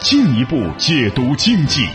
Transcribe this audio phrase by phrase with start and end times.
[0.00, 1.86] 进一步解读经济。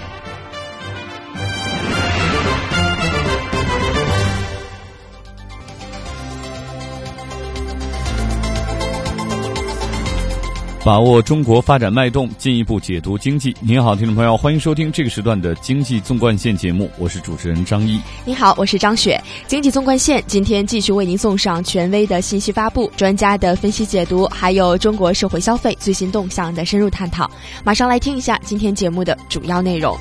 [10.86, 13.56] 把握中国发展脉动，进一步解读经济。
[13.60, 18.00] 您好，听众朋友，欢迎收听这个时段的《经济纵贯线》节目，我是主持人张一。
[18.24, 19.20] 你好，我是张雪。
[19.50, 27.28] 《经济纵贯线》今天继续为您送上权威的信息发布、专家的分析解读，还有中国社会消费最新动向的深入探讨。
[27.64, 29.98] 马上来听一下今天节目的主要内容。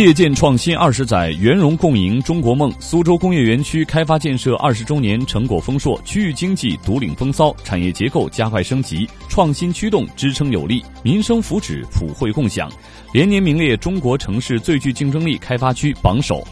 [0.00, 2.72] 借鉴创新二十载，圆融共赢中国梦。
[2.80, 12.72] 苏州工业园区开发建设二十周年成果丰硕，区域经济独领风骚，产业结构加快升级，创新驱动支撑有力，民生福祉普惠共享，
[13.12, 16.42] 连年名列中国城市最具竞争力开发区榜首。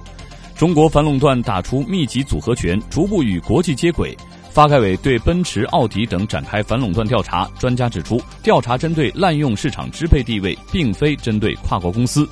[0.54, 4.14] 中国反垄断打出密集组合拳，逐步与国际接轨。
[4.50, 12.28] 发改委对奔驰、奥迪等展开反垄断调查，专家指出，调查针对滥用市场支配地位，并非针对跨国公司。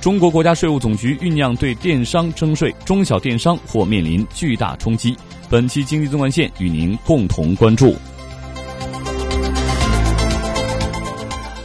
[0.00, 5.14] 中国国家税务总局酝酿对电商征税，中小电商或面临巨大冲击。
[5.50, 7.94] 本期经济纵贯线与您共同关注。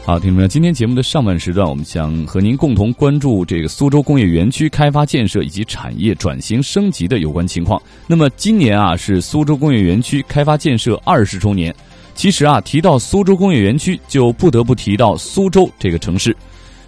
[0.06, 7.82] 好，听众朋友，今天节目的上半时段，我们想和您共同关注这个苏州工业园区开发建设以及产业转型升级的有关情况。
[8.06, 11.74] 那么今年啊，是苏州工业园区开发建设二十周年。
[12.14, 16.36] 其实啊，提到苏州工业园区，就不得不提到苏州这个城市。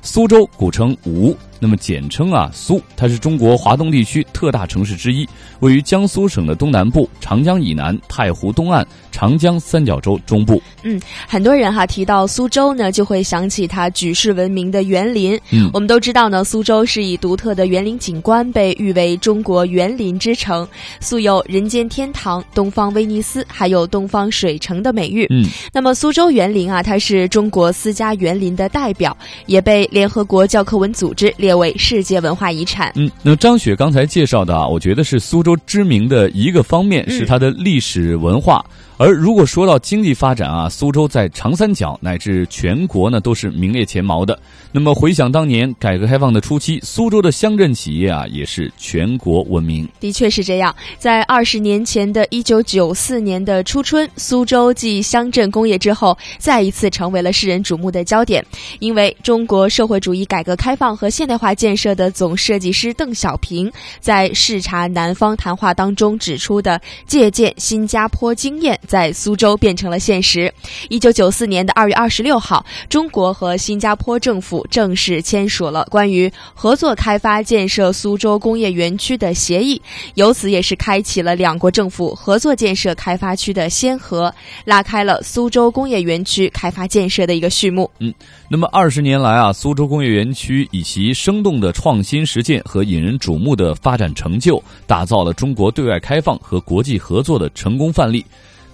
[0.10, 5.28] 苏州古称吴，那么简称啊苏，它是中国华东地区特大城市之一，
[5.60, 10.62] 位于江苏省的东南部，长江以南，太湖东岸，长江三角洲中部。
[10.84, 15.40] 嗯，很多人哈提到苏州呢，就会想起它举世闻名的园林。
[15.52, 20.68] 嗯，我们都知道呢，苏州是以独特的园林景观被誉为中国园林之城，
[21.00, 25.26] 素有“人间天堂”“东方威尼斯”还有“东方水城”的美誉。
[25.30, 29.16] 嗯，那么苏州园林啊，它是中国私家园林的代表，
[29.48, 32.92] 也被联合国教科文组织列为世界文化遗产。
[32.96, 38.66] 嗯，那张雪刚才介绍的啊，我觉得是苏州知名的一个方面，是它的历史文化。
[39.00, 44.38] 而如果说到经济发展啊，苏州在长三角乃至全国呢都是名列前茅的。
[44.72, 49.88] 那么回想当年改革开放的初期，苏州的乡镇企业啊也是全国闻名。
[50.00, 58.44] 的确是这样，在二十年前的一九九四年的初春，苏州继乡镇工业之后，再一次成为了世人瞩目的焦点。
[58.80, 68.80] 因为中国社会主义改革开放和现代化建设的总设计师邓小平在视察南方谈话当中指出的借鉴新加坡经验。
[68.88, 70.52] 在苏州变成了现实。
[70.90, 79.80] 一九九四年的二月二十六号，中国和新加坡政府正式签署了关于合作开发建设苏州工业园区的协议，
[80.16, 84.34] 由此也是开启了两国政府合作建设开发区的先河，
[84.64, 87.90] 拉开了苏州工业园区开发建设的一个序幕。
[88.00, 88.14] 嗯，
[88.50, 98.26] 那么二十年来啊，苏州工业园区以其生动的创新实践和引人瞩目的发展成就，打造了中国对外开放和国际合作的成功范例。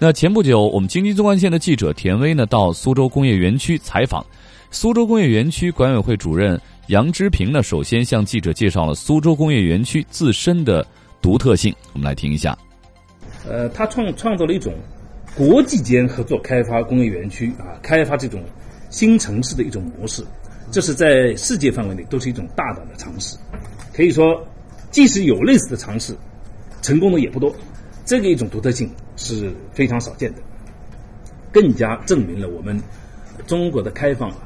[0.06, 4.22] 那前不久，我们经济纵贯线的记者田威呢到苏州工业园区采访，
[4.70, 10.86] 苏州工业园区管委会主任杨之平呢首先向记者介绍了苏州工业园区自身的
[11.22, 11.74] 独特性。
[11.94, 12.54] 我们来听一下。
[13.48, 14.74] 呃，他创创造了一种
[15.38, 18.44] 国际间合作开发工业园区啊，开发这种
[18.90, 20.22] 新城市的一种模式，
[20.70, 23.38] 这是在世界范围内都是一种大胆的尝试。
[23.94, 24.46] 可以说，
[24.92, 26.14] 即使有类似的尝试，
[26.82, 27.56] 成功的也不多。
[28.04, 30.40] 这个一种独特性是非常少见的，
[31.52, 32.80] 更加证明了我们
[33.46, 34.38] 中国的开放啊，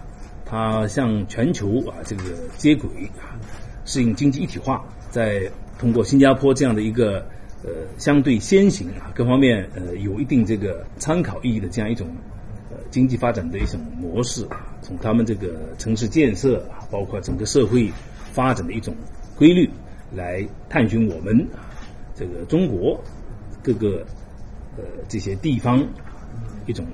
[0.46, 2.24] 它向全球啊这个
[2.58, 3.40] 接轨啊，
[3.86, 5.50] 适应经济一体化，在
[5.80, 7.26] 通过新加坡这样的一个
[7.64, 12.08] 呃相对先行啊各方面呃有一定这个参考意义的这样一种
[12.70, 17.92] 呃经济发展的一种模式啊，从他们这个城市建设啊，包括整个社会
[18.34, 18.94] 发展的一种
[19.36, 19.70] 规律
[20.14, 21.72] 来探寻我们啊
[22.14, 23.02] 这个中国。
[23.64, 24.06] 各个
[24.78, 25.86] 呃这些地方
[26.66, 26.86] 一种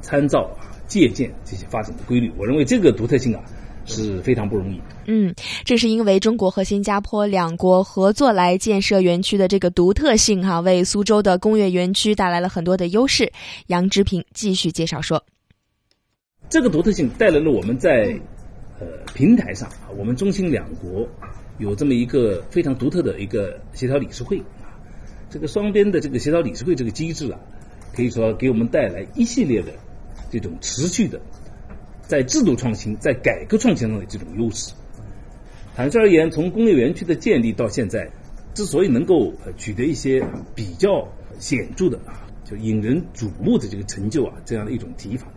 [0.00, 3.42] 参照啊、借鉴这些发展的规律，我认为这个独特性啊
[3.84, 4.80] 是非常不容易。
[5.06, 13.32] 嗯，这是因为中国和新加坡两国合作来建设园区的这个独特性哈，为苏州的工业园区带来了很多的优势。
[13.66, 15.22] 杨之平继续介绍说。
[16.48, 18.14] 这个独特性带来了我们在
[18.78, 21.08] 呃平台上啊，我们中新两国
[21.58, 24.61] 有这么一个非常独特的一个协调理事会啊，
[25.32, 27.40] 这个双边的这个协调理事会这个机制啊，
[27.96, 29.72] 可以说给我们带来一系列的
[30.30, 31.18] 这种持续的
[32.02, 34.74] 在制度创新、在改革创新上的这种优势。
[35.74, 38.10] 坦率而言，从工业园区的建立到现在，
[38.52, 40.22] 之所以能够取得一些
[40.54, 41.08] 比较
[41.38, 45.28] 显著的啊，就引人瞩目的这个成就啊，这样的一种提法，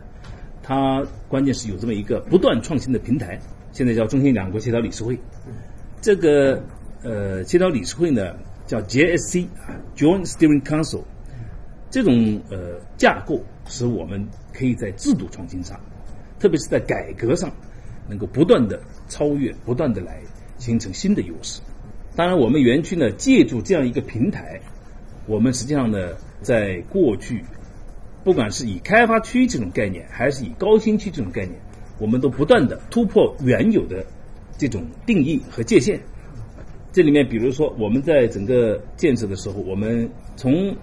[0.62, 3.40] 它关键是有这么一个不断创新的平台，
[3.72, 5.18] 现在叫中新两国协调理事会。
[6.02, 6.62] 这个
[7.02, 11.04] 呃协调理事会呢叫 JSC 啊，join Steering Council，
[11.90, 15.80] 这种呃架构使我们可以在制度创新上，
[16.40, 17.52] 特别是在改革上，
[18.10, 20.20] 能够不断的超越，不断的来
[20.58, 21.62] 形成新的优势。
[22.16, 24.62] 当然，我们园区呢，借助这样一个平台，
[25.28, 27.44] 我们实际上呢，在过去，
[28.24, 31.60] 不管是以开发区这种概念，还是以高新区这种概念，
[32.00, 34.06] 我们都不断的突破原有的
[34.58, 36.00] 这种定义和界限。
[36.96, 40.74] 这里面，比如说我们在整个建设的时候，我们从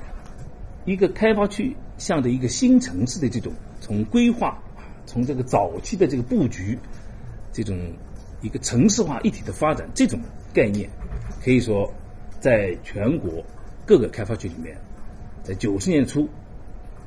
[0.85, 3.51] 一个开发区向着一个新城市的这种
[3.81, 4.63] 从规划，
[5.07, 6.79] 从这个早期的这个布局，
[7.51, 7.79] 这种
[8.43, 10.21] 一个城市化一体的发展这种
[10.53, 10.87] 概念。
[11.43, 11.91] 可以说，
[12.41, 13.43] 在全国
[13.87, 14.77] 各个开发区里面，
[15.43, 16.29] 在九十年初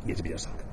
[0.08, 0.64] 也是比较少的。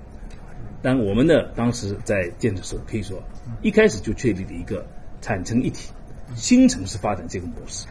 [0.80, 3.22] 但我们呢，当时在建设时候，可以说
[3.60, 4.86] 一开始就确立了一个
[5.20, 5.92] 产城一体、
[6.34, 7.86] 新城市发展这个模式。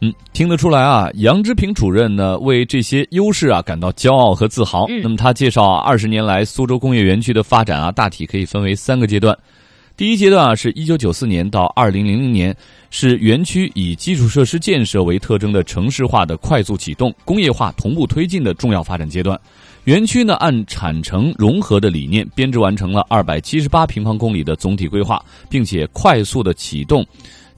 [0.00, 4.86] 嗯，听得出来啊，杨之平主任呢为这些优势啊感到骄傲和自豪。
[5.02, 9.36] 那么他介绍啊，二十年来苏州工业园区的发展啊，大体可以分为三个阶段。
[9.96, 12.56] 第一阶段啊，是一九九四年到二零零零年，
[12.90, 19.36] 是园区以基础设施建设为特征的城市化的快速启动、工业化同步推进的重要发展阶段。
[19.82, 27.04] 园区呢，按产城融合的理念编制完成了二百七十八平方公里的总体规划，并且快速的启动，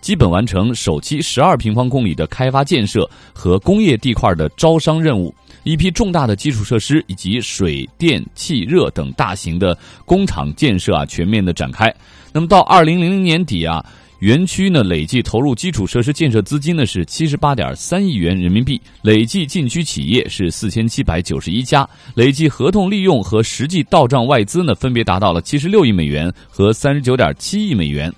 [0.01, 5.35] 基本完成首期十二平方公里的开发建设和工业地块的招商任务。
[5.63, 9.77] 一批重大的基础设施以及水电气热等大型的
[10.07, 11.95] 工厂建设啊，全面的展开。
[12.33, 13.85] 那么到二零零零年底啊，
[14.21, 28.11] 园区呢累计投入基础设施建设资金呢是七十八点三亿元人民币，累计进区企业是四千七百九十一家，累计合同利用和实际到账外资呢分别达到了七十六亿美元和三十九点七亿美元。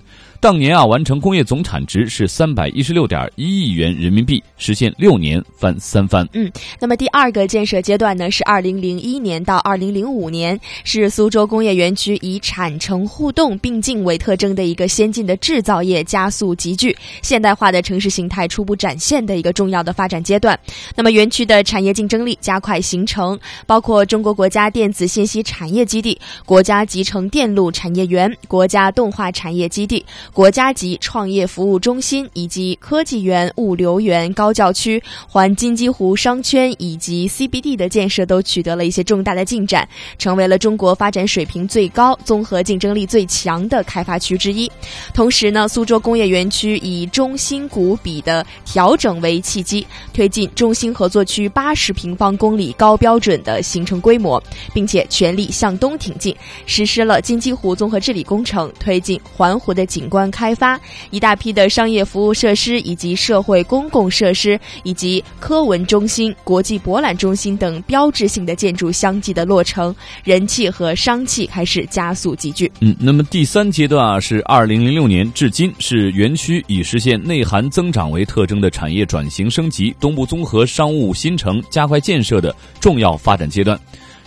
[0.43, 6.27] 当年啊，完成工业总产值是三百一十六点一亿元人民币，实现六年翻三番。
[6.33, 6.51] 嗯，
[6.81, 20.59] 那么第二个建设阶段呢，是二零零一年到二零零五年，是苏州工业园区以产城互动并进为特征的一个先进的制造业加速集聚、现代化的城市形态初步展现的一个重要的发展阶段。
[20.93, 30.05] 那么园区的产业竞争力加快形成，包括中国国家电子信息产业基地、国家集成电路产业园、国家动画产业基地。
[30.33, 39.87] 国家级创业服务中心以及科技园、物流园、高教区、环金鸡湖商圈以及 CBD 的建设都取得了一些重大的进展，
[40.17, 44.69] 成为了中国发展水平最高、综合竞争力最强的开发区之一。
[45.13, 54.41] 同时呢，苏州工业园区以中新古比的调整为契机，推进中心合作区八十平方公里高标准的形成规模，
[54.73, 56.35] 并且全力向东挺进，
[56.65, 60.22] 实施了金鸡湖综合治理工程，推进环湖的景观。
[60.31, 72.71] 开发一大批的商业服务设施以及社会公共设施，以及科文中心、国际博览中心等标志性的建筑相继的落成，人气和商气开始加速集聚。
[72.79, 83.79] 嗯，那么第三阶段啊，是二零零六年至今，是园区以实现内涵增长为特征的产业转型升级、东部综合商务新城加快建设的重要发展阶段。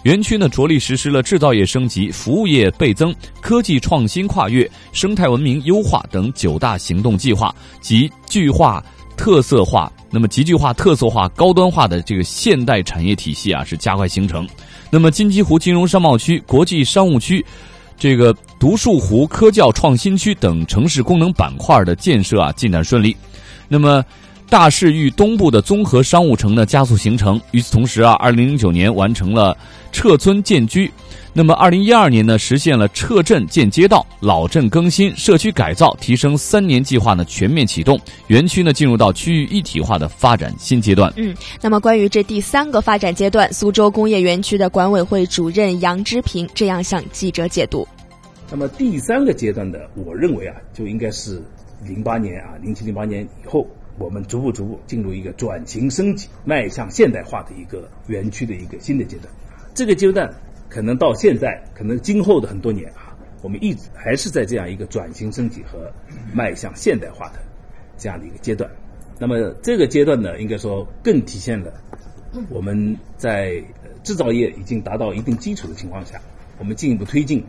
[0.06, 8.80] 园区呢着力实施了制造业升级、服务业倍增、科技创新跨越、生态文明优化等九大行动计划，集聚化、
[9.16, 14.46] 特色化，那么集聚化、特色化、高端化的这个现代产业体系啊是加快形成。
[14.92, 17.44] 那么金鸡湖金融商贸区、国际商务区、
[17.98, 23.16] 这个独墅湖科教创新区等城市功能板块的建设啊进展顺利。
[23.66, 24.04] 那么。
[24.48, 27.40] 大市域东部的综合商务城呢加速形成。
[27.50, 29.56] 与此同时啊，二零零九年完成了
[29.90, 30.90] 撤村建居，
[31.32, 37.98] 那么二零一二年呢实现了撤镇建街道、老镇更新、社区改造提升三年计划呢全面启动，
[38.28, 41.12] 园区呢进入到区域一体化的发展新阶段。
[41.16, 47.86] 嗯，那么关于这第三个发展阶段，苏州工业园区的管委会主任杨之平这样向记者解读：
[48.50, 51.42] 那么第三个阶段的，我认为啊，就应该是
[51.84, 53.66] 零八年啊，零七零八年以后。
[53.98, 59.32] 我们逐步逐步进入一个转型升级、迈向现代化的一个园区的一个新的阶段。
[59.74, 60.32] 这个阶段
[60.68, 65.92] 可能到现在，可能今后的很多年啊，我们一直还是在这样一个转型升级和
[66.32, 67.38] 迈向现代化的
[67.96, 68.70] 这样的一个阶段。
[69.18, 71.72] 那么这个阶段呢，应该说更体现了
[72.50, 73.62] 我们在
[74.02, 76.20] 制造业已经达到一定基础的情况下，
[76.58, 77.42] 我们进一步推进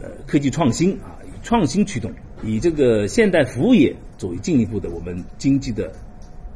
[0.00, 2.10] 呃科技创新啊，以创新驱动，
[2.42, 5.90] 以这个现代服务业作为进一步的我们经济的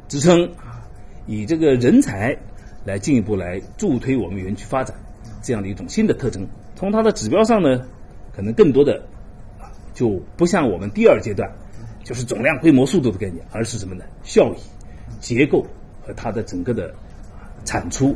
[0.07, 0.87] 支撑啊，
[1.25, 2.33] 以这个人才
[2.85, 4.95] 来进一步来助推我们园区发展
[5.43, 6.47] 这样的一种新的特征。
[6.77, 7.85] 从它的指标上呢，
[8.33, 9.03] 可能更多的
[9.59, 11.51] 啊就不像我们第二阶段。
[12.05, 14.05] 就是总量、规模、速度的概念，而是什么呢？
[14.23, 14.57] 效益、
[15.19, 15.67] 结构
[16.01, 16.95] 和它的整个的
[17.65, 18.15] 产出，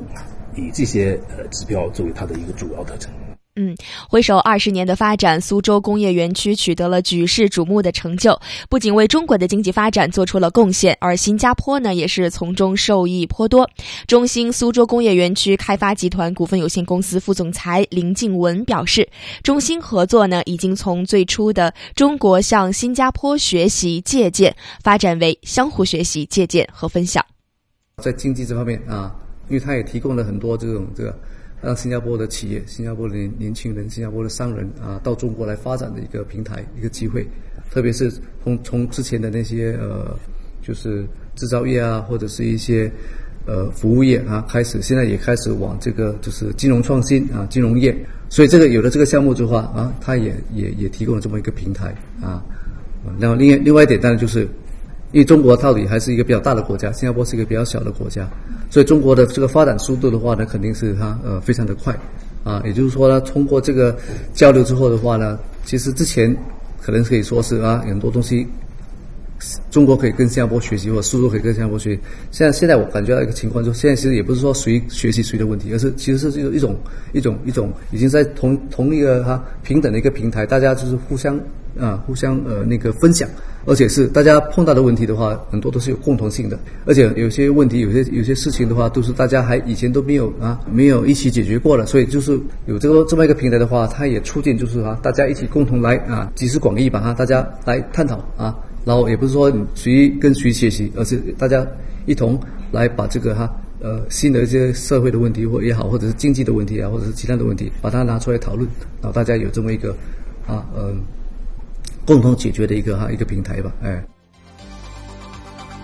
[0.56, 3.12] 以这些呃指标作为它的一个主要特征。
[3.58, 3.76] 嗯，
[4.08, 8.40] 回首二十年的发展，苏州工业园区取得了举世瞩目的成就，
[8.70, 13.70] 不仅为中国的经济发展做出了贡献，而新加坡呢也是从中受益颇多。
[14.08, 19.06] 中兴苏州工业园区开发集团股份有限公司副总裁林静文表示，
[19.44, 27.22] 中兴合作呢已经从最初的中国向新加坡学习借鉴，发展为相互学习、借鉴和分享。
[27.98, 29.14] 在经济这方面啊，
[29.50, 31.20] 因为它也提供了很多这种这个。
[31.62, 37.26] 让新加坡的企业、新加坡的年轻人、新加坡的商人啊，到中国来发展的一个平台、一个机会。
[37.70, 38.12] 特别是
[38.44, 40.18] 从从之前的那些呃，
[40.62, 42.92] 就是制造业啊，或者是一些
[43.46, 47.96] 呃服务业啊，开始现在也开始往这个就是金融创新啊，金融业。
[48.30, 52.44] 所以这个有了这个项目之后啊，它也也也提供了这么一个平台啊。
[53.20, 54.48] 然后另外另外一点当然就是。
[55.12, 58.30] 因为中国到底还是一个比较大的国家，新加坡是一个比较小的国家，
[58.70, 61.94] 所以中国的这个发展速度的话呢，肯定是它呃非常的快，
[62.44, 63.94] 啊，也就是说呢，通过这个
[64.34, 66.36] 交流之后的话呢，其实之前
[66.82, 68.48] 可能可以说是啊很多东西，
[69.70, 72.02] 中国可以跟新加坡学习，或者苏州可以跟新加坡学习。
[72.32, 76.78] 现在现在我感觉到一个情况，就现在其实也不是说谁学习谁的问题，而是其实是一种一种
[77.14, 81.38] 一种一种已经在同同一个哈平等的一个平台，大家就是互相。
[81.80, 83.30] 啊，互相呃那个分享，
[83.66, 101.66] 而且是大家碰到的问题的话，很多都是有共同性的，而且有些问题，有些有些事情的话，都是大家还以前都没有啊，没有一起解决过了，所以就是有这个这么一个平台的话，它也促进就是啊，大家一起共同来啊，集思广益吧哈，大家来探讨啊，然后也不是说谁跟谁学习，而是大家
[102.08, 102.40] 一同
[102.72, 103.48] 来把这个哈
[103.80, 108.68] 呃新的一些社会的问题或也好，或者是经济的问题啊，或者是其他的问题，把它拿出来讨论，
[109.02, 109.92] 然后大家有这么一个
[110.48, 111.00] 啊嗯。
[112.06, 114.04] 共同解决的一个哈一个平台吧，哎。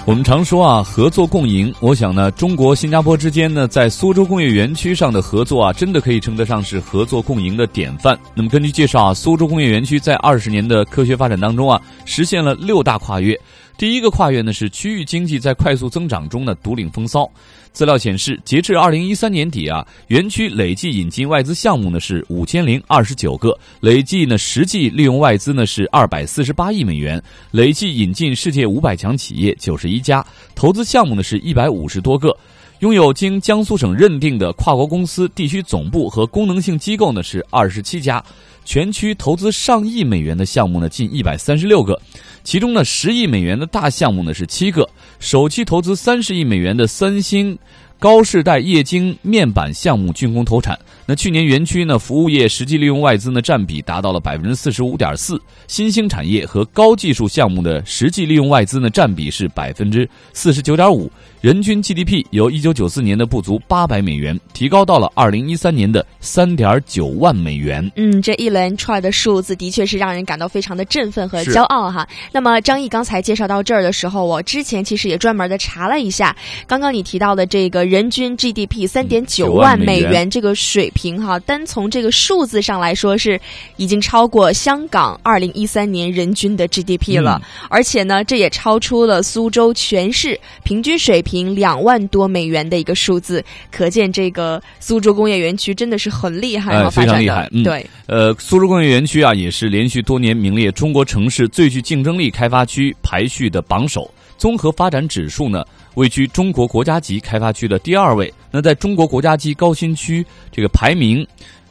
[0.06, 1.74] 我们常说啊，合作共赢。
[1.82, 8.18] 我想呢，中国新加坡之间呢，在苏州工业园区上的合作啊，真的可以称得上是合作共赢的典范。
[8.34, 13.38] 那么根据介绍啊，苏州工业园区在二十年的科学发展当中啊，实现了六大跨越。
[13.77, 17.29] 第一个跨越呢是区域经济在快速增长中呢独领风骚。
[17.72, 32.36] 资料显示，截至二零一三年底啊，园区累计引进外资项目呢是五千零二十九个，累计呢实际利用外资呢是二百四十八亿美元，累计引进世界五百强企业九十一家，投资项目呢是一百五十多个，
[32.79, 38.24] 拥有经江苏省认定的跨国公司地区总部和功能性机构呢是二十七家，
[38.68, 41.98] 全区投资上亿美元的项目呢近一百三十六个。
[42.44, 44.88] 其中呢，十亿美元的大项目呢是七个，
[45.22, 47.58] 首期投资三十亿美元的三星
[47.98, 50.78] 高世代液晶面板项目竣工投产。
[51.10, 61.10] 那去年园区呢，服务业实际利用外资呢占比达到了百分之四十五点四，新兴产业和高技术项目的实际利用外资呢占比是百分之四十九点五。
[61.40, 67.90] 人均 GDP 由一九九四年的不足八百美元提高到了二零一三年的三点九万美元。
[67.96, 72.06] 嗯，这一连串的数字的确是让人感到非常的振奋和骄傲哈。
[72.34, 76.36] 那么张毅刚才介绍到这儿的时候，我之前其实也专门的查了一下，
[76.66, 83.39] 刚刚你提到的这个人均 GDP 三点九万美元这个水平哈，单从这个数字上来说是
[83.75, 87.39] 已经超过香港二零一三年人均的 GDP 了，
[87.70, 91.22] 而且呢，这也超出了苏州全市平均水。
[91.27, 97.50] 平两万多美元的一个数字，可见这个苏州工业园区真的是很厉害啊，非常厉害。
[97.51, 104.10] 嗯对，呃，苏州工业园区啊，也是连续多年名列中国城市最具竞争力开发区排序的榜首。
[104.38, 105.65] 综合发展指数呢，
[105.96, 108.34] 位居中国国家级开发区的第二位。
[108.51, 111.25] 那在中国国家级高新区这个排名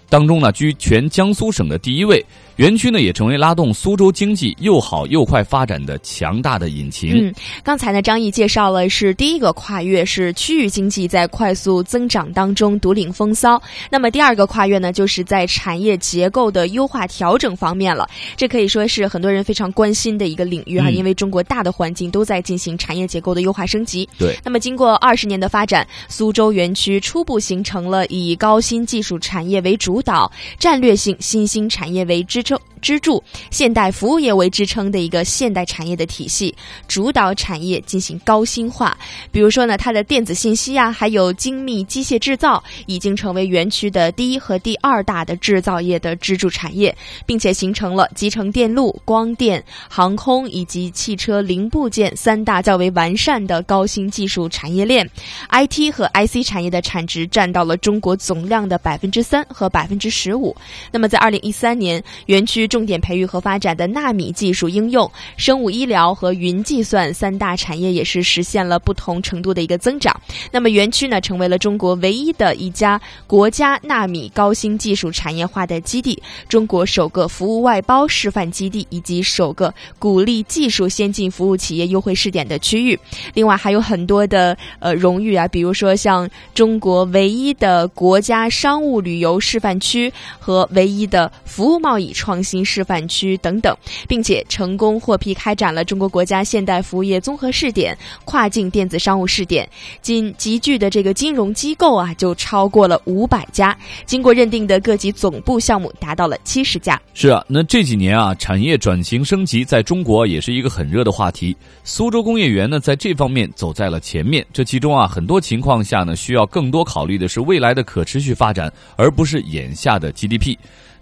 [0.09, 2.25] 当中呢，居全江苏省的第一位。
[2.57, 7.29] 园区呢也成为拉动苏州经济又好又快发展的强大的引擎。
[7.29, 13.61] 嗯，刚才呢张毅介绍了是第一个跨越是区域经济在快速增长当中独领风骚。
[13.91, 18.09] 那么第二个跨越呢就是在产业结构的优化调整方面了。
[18.39, 24.09] 这可以说是很多人非常关心的一个领域哈，因为中国大的环境都在进行产业结构的优化升级。
[24.19, 24.35] 对。
[24.43, 32.61] 那么经过二十年的发展，苏州园区初步形成了以高新技术产业为主主导战略性新兴产业为支撑。
[32.81, 36.55] 支柱现代服务业为支撑的一个现代产业的体系，
[36.87, 38.97] 主导产业进行高新化。
[39.31, 55.09] 比如说呢，它的电子信息啊，还有精密机械制造，已经成为园区的第一和第二大的制造业的支柱产业，并且形成了集成电路、光电、航空以及汽车零部件三大较为完善的高新技术产业链。
[55.51, 60.55] IT 和 IC 产业的产值占到了中国总量的百分之三和百分之十五。
[60.93, 62.66] 那么在二零一三年，园区。
[62.67, 70.15] 重点培育和发展的纳米技术应用、生物医疗和云计算三大产业也是实现了不同程度的一个增长。
[70.51, 82.99] 那么园区呢，成为了中国唯一的一家国家纳米高新技术产业化的基地，中国首个服务外包示范基地，以及首个鼓励技术先进服务企业优惠试点的区域。
[83.35, 92.56] 另外还有很多的呃荣誉啊，比如说像中国唯一的国家商务旅游示范区和唯一的服务贸易创新。
[92.65, 93.77] 示范区等等，
[94.09, 99.69] 并且成功获批开展了中国国家现代服务业综合试点、跨境电子商务试点，
[100.01, 103.77] 仅集聚的这个金融机构啊，就超过了五百家。
[104.05, 107.01] 经过认定的各级总部项目达到了七十家。
[107.15, 111.57] 是啊，那这几年啊，产业转型升级在中国也是一个很热的话题。
[111.85, 114.45] 苏州工业园呢，在这方面走在了前面。
[114.53, 120.57] 这其中啊，很多情况下呢，需要更多考虑的是未来的可持续发展，而不是眼下的 GDP。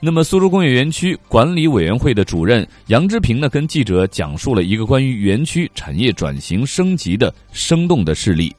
[0.04, 8.54] 那么，苏州工业园区管理委员会的主任杨之平呢，跟记者讲述了一个关于园区产业转型升级的生动的事例。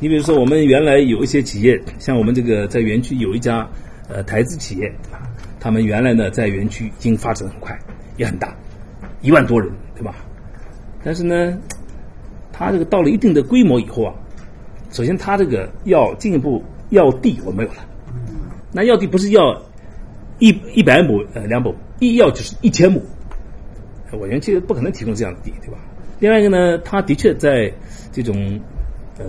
[0.00, 3.66] 你比如说，我们原来有一些企业，像我们这个在园区有一家
[4.06, 5.16] 呃台资企业啊，
[5.58, 7.74] 他们原来呢在园区已经发展很快，
[8.18, 8.54] 也很大，
[9.22, 10.14] 一万多人，对吧？
[11.02, 11.58] 但是呢，
[12.52, 14.12] 他这个到了一定的规模以后啊，
[14.90, 17.76] 首先他这个要进一步要地我没有了，
[18.70, 19.58] 那要地不是要。
[20.42, 23.00] 一一百亩呃两亩，一要就是一千亩，
[24.10, 25.78] 我园区不可能提供这样的地，对吧？
[26.18, 27.72] 另外一个呢，它的确在
[28.10, 28.60] 这种
[29.18, 29.24] 呃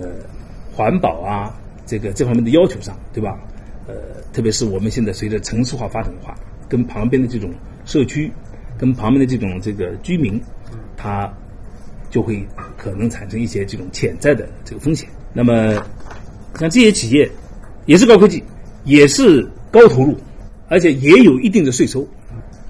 [0.72, 1.54] 环保啊
[1.86, 3.38] 这个这方面的要求上，对吧？
[3.86, 3.94] 呃，
[4.32, 6.34] 特别是我们现在随着城市化发展的话，
[6.68, 7.48] 跟旁边的这种
[7.84, 8.28] 社区，
[8.76, 10.42] 跟旁边的这种这个居民，
[10.96, 11.32] 它
[12.10, 12.44] 就会
[12.76, 15.08] 可能产生一些这种潜在的这个风险。
[15.32, 15.74] 那么
[16.58, 17.30] 像这些企业
[17.86, 18.42] 也是高科技，
[18.82, 20.16] 也是高投入。
[20.68, 22.06] 而且也有一定的税收，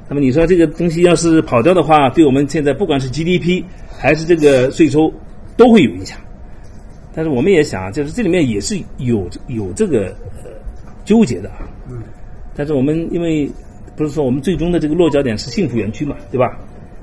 [0.09, 3.63] 那么你说这个东西要是跑掉的话，对我们现在不管是 GDP
[3.97, 5.13] 还是这个税收
[5.57, 6.19] 都会有影响。
[7.15, 10.09] 但是我们也想，就是这里面也是有有这个
[10.43, 10.51] 呃
[11.05, 11.59] 纠结的啊。
[11.89, 12.03] 嗯。
[12.57, 13.51] 但是我们因为
[13.97, 16.59] 不是说我们最终的这个落脚点是幸福园区嘛，对吧？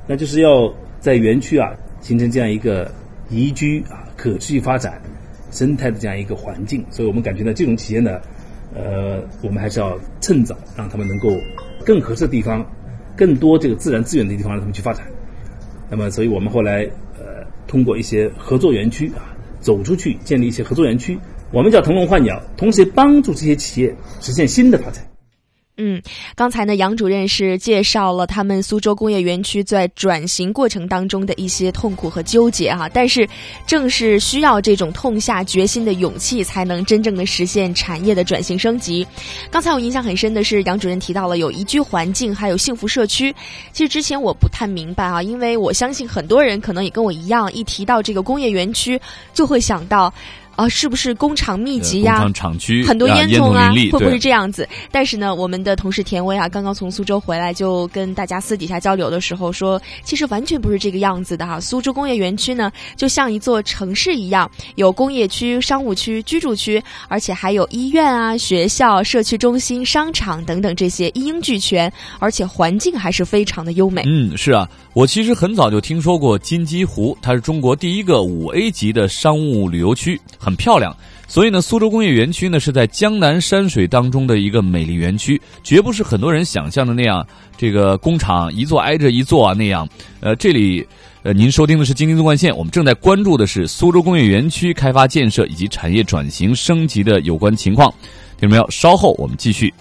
[0.05, 2.91] 那就是要在园区啊形成这样一个
[3.29, 5.01] 宜居啊可持续发展
[5.49, 8.19] 生态的这样一个环境，所以我们感觉呢，这种企业呢。
[8.73, 11.29] 呃，我们还是要趁早让他们能够
[11.85, 12.65] 更合适的地方，
[13.15, 15.05] 更多这个自然资源的地方让他们去发展。
[15.89, 16.83] 那么，所以我们后来
[17.19, 21.19] 呃，通过一些合作园区啊，走出去建立一些合作园区，
[21.51, 25.03] 我们叫腾笼换鸟，同时帮助这些企业实现新的发展。
[25.83, 25.99] 嗯，
[26.35, 33.27] 刚才呢，杨主任是介绍了他们苏州工业园区在转型过程当中的一些痛苦和纠结哈，但是
[33.65, 39.05] 正是需要这种痛下决心的勇气，才能真正的实现产业的转型升级。
[39.49, 43.33] 刚才我印象很深的是，杨主任提到了有宜居环境，还有幸福社区。
[43.71, 49.01] 其实之前我不太明白啊，因为我相信很多人可能也跟我一样，一提到这个工业园区，
[49.33, 50.13] 就会想到。
[50.61, 52.21] 啊，是不是工厂密集呀？
[52.21, 54.67] 工厂区很多烟囱啊，会不会是这样子？
[54.91, 61.59] 但是呢，我们的同事田薇啊，刚刚从苏州回来，就跟大家私底下交流的时候说，其实完全不是这个样子的哈。
[61.59, 74.03] 苏州工业园区呢，就像一座城市一样，有工业区、商务区、居住区，而且还有医院啊、学校、社区中心、商场等等这些一应俱全，而且环境还是非常的优美。
[74.05, 80.19] 嗯，是啊，我其实很早就听说过金鸡湖，它是中国第一个五 A 级的商务旅游区。
[80.37, 80.93] 很很漂亮，
[81.29, 87.25] 所以呢，苏州工业园区呢是在江南山水当中的一个美丽园区，绝不是很多人想象的那样，
[87.57, 89.87] 这个工厂一座挨着一座啊那样。
[90.19, 90.85] 呃，这里，
[91.23, 97.93] 呃，您收听的是《京津纵贯线》，我们正在关注的是苏州工业园区开发建设以及产业转型升级的有关情况。
[98.37, 98.69] 听没有？
[98.69, 99.73] 稍后我们继续。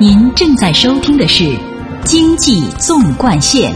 [0.00, 1.44] 您正在收听的是
[2.04, 3.70] 《经济纵贯线》。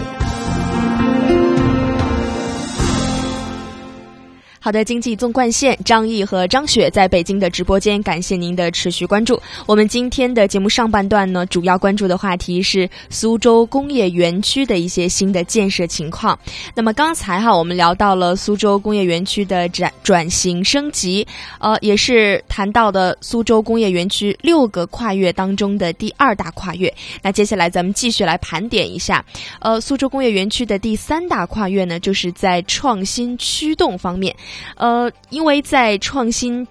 [4.62, 9.40] 好的，经济纵贯线，张毅和张雪在北京的直播间，感谢您的持续关注。
[9.64, 16.38] 我们今天的节目上半段呢，主要关注的话题是苏州工业园区的一些新的建设情况。
[16.74, 21.26] 那么刚才哈，我们聊到了苏州工业园区的转转型升级，
[21.58, 26.92] 呃，也是谈到的苏州工业园区六个跨越当中的第二大跨越。
[27.22, 29.24] 那接下来咱们继续来盘点一下，
[29.60, 34.36] 呃，苏州工业园区的第三大跨越呢，就是在创新驱动方面。
[34.76, 36.66] 呃，因为在创新。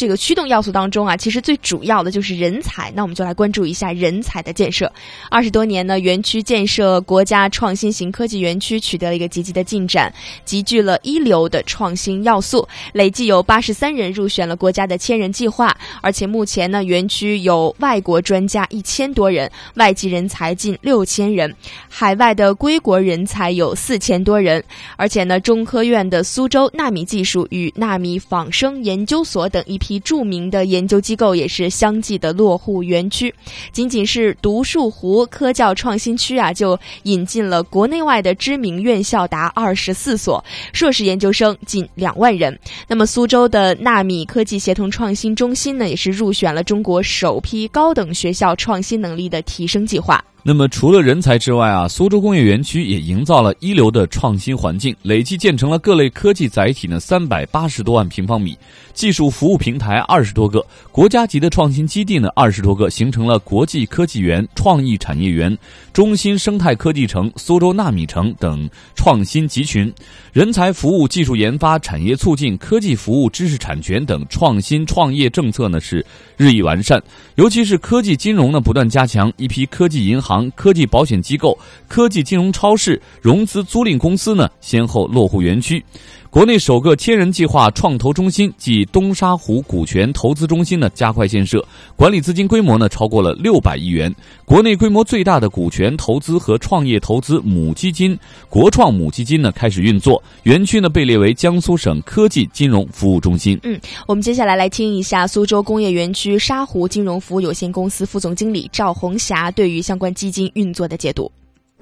[0.00, 2.90] 这个驱动要素当中啊，其实最主要的就是人才。
[2.96, 4.90] 那我们就来关注一下人才的建设。
[5.28, 10.10] 二十多年呢，园区建设国家创新型科技园区取得了一个积极的进展，
[10.42, 15.76] 集聚了一流的创新要素，累计有八十三人入选了国家的千人计划。
[16.00, 21.54] 而且目前呢，园区有外国专家一千多人，外籍人才近六千人，
[21.90, 24.64] 海外的归国人才有四千多人。
[24.96, 29.89] 而且呢，中科院的苏州纳米技术与纳米仿生研究所等一批。
[30.00, 33.34] 著名的研究机构也是相继的落户园区，
[33.72, 42.56] 仅仅是独树湖科教创新区啊，就引进了国内外的知名院校达二十四所，硕士研究生近两万人。
[42.86, 50.22] 那么苏州的纳米科技协同创新中心呢，也是入选了中国首批高等学校创新能力的提升计划。
[50.42, 58.56] 那么，除了人才之外啊，苏州工业园区也营造了一流的创新环境，累计建成了各类科技载体呢三百八十多万平方米，
[58.94, 65.56] 技术服务平台二十多个，国家级的创新基地呢二十多个，形成了国际科技园、创意产业园、
[65.92, 69.92] 中心生态科技城、苏州纳米城等创新集群。
[70.32, 76.04] 人才服务、技术研发、产业促进、科技服务、知识产权等创新创业政策呢是
[76.38, 77.02] 日益完善，
[77.34, 80.30] 尤其是科技金融呢不断加强，一批科技银行。
[80.52, 85.84] 科技保险机构、科技金融超市、融资租赁公司呢，先后落户园区。
[86.30, 91.66] 国内首个千人计划创投中心即东沙湖股权投资中心呢，加快建设，
[91.96, 94.14] 管理资金规模呢超过了六百亿元。
[94.44, 98.16] 国内规模最大的股权投资和创业投资母基金
[98.48, 103.58] 国创母基金呢开始运作，园区呢被列为江苏省科技金融服务中心。
[103.64, 111.28] 嗯，我们接下来来听一下苏州工业园区沙湖金融服务有限公司副总经理赵红霞对于相关基金运作的解读。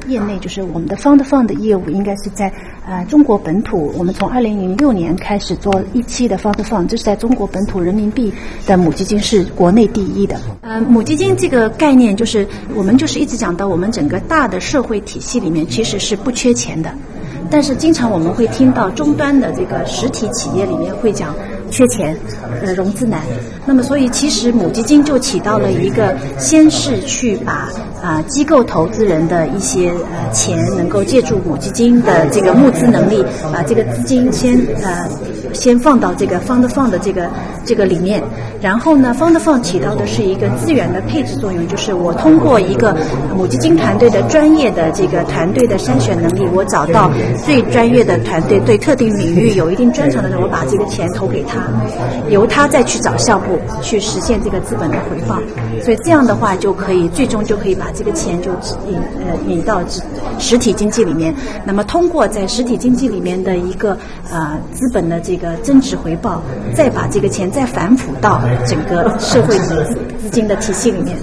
[0.07, 2.53] 业内就是我们的 Fund Fund 的业务，应该是在
[2.87, 3.93] 呃中国本土。
[3.99, 8.33] 我们从二零零六年开始做一期的 Fund Fund，这是在中国本土人民币
[8.67, 10.41] 的母基金是国内第一的。
[10.63, 16.91] 呃，母基金这个概念就是我们就是一直讲到我们整个大的社会体系里面其实是不缺钱的，
[17.51, 21.35] 但是经常我们会听到终端的这个实体企业里面会讲。
[21.71, 22.17] 缺钱，
[22.65, 23.21] 呃，融资难，
[23.67, 27.71] 那么所以其实母基金就起到了一个，先是去把
[28.03, 35.09] 啊机构投资人的一些呃钱能够借助母基金的这个募资能力，把这个资金先呃
[35.53, 37.29] 先放到这个 fund fund 的这个
[37.69, 38.23] 这个里面，
[38.63, 42.97] 然后呢 fund f u n 起到的是一个资源的配置作用，就是我通过一个
[43.37, 47.11] 母基金团队的专业的这个团队的筛选能力，我找到
[47.45, 51.59] 最专业的团队，对特定领域有一定专长的人，我把这个钱投给他。
[52.31, 55.37] 由他再去找项目去实现这个资本的回报，
[55.85, 58.51] 所以这样的话就可以最终就可以把这个钱就
[58.89, 59.83] 引呃引到
[60.39, 61.35] 实体经济里面。
[61.67, 63.97] 那么通过在实体经济里面的一个
[64.31, 66.41] 呃资本的这个增值回报，
[66.75, 69.85] 再把这个钱再反哺到整个社会资
[70.23, 71.19] 资金的体系里面，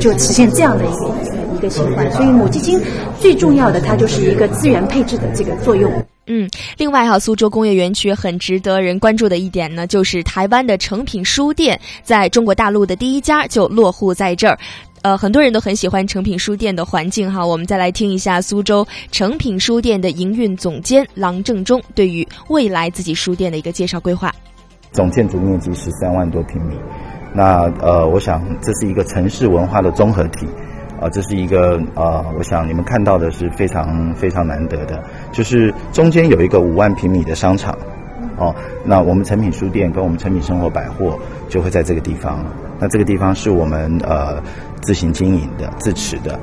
[0.00, 1.14] 就实现这样的一个
[1.56, 2.10] 一个循环。
[2.10, 2.80] 所以母基金
[3.20, 5.88] 最重要的它就是一个资源配置的这个作用。
[6.26, 14.58] 嗯，另外哈，苏州工业园区很值得人关注的一点呢，就是台湾的诚品书店在中国大陆的第一家就落户在这儿。
[15.02, 17.46] 呃，很多人都很喜欢诚品书店的环境哈。
[17.46, 24.34] 我们再来听一下苏州诚品书店的营运总监郎正中对于未来自己书店的一个介绍规划。
[24.92, 26.76] 总建筑面积十三万多平米，
[27.32, 30.46] 那呃，我想这是一个城市文化的综合体。
[31.00, 37.72] 啊，这是一个啊，我想你们看到的是非常非常难得的，就是中间有一个五万平米的商场，
[38.36, 38.52] 哦，
[38.84, 41.16] 那我们成品书店跟我们成品生活百货
[41.48, 42.44] 就会在这个地方，
[42.80, 44.42] 那这个地方是我们呃
[44.82, 46.34] 自行经营的、自持的，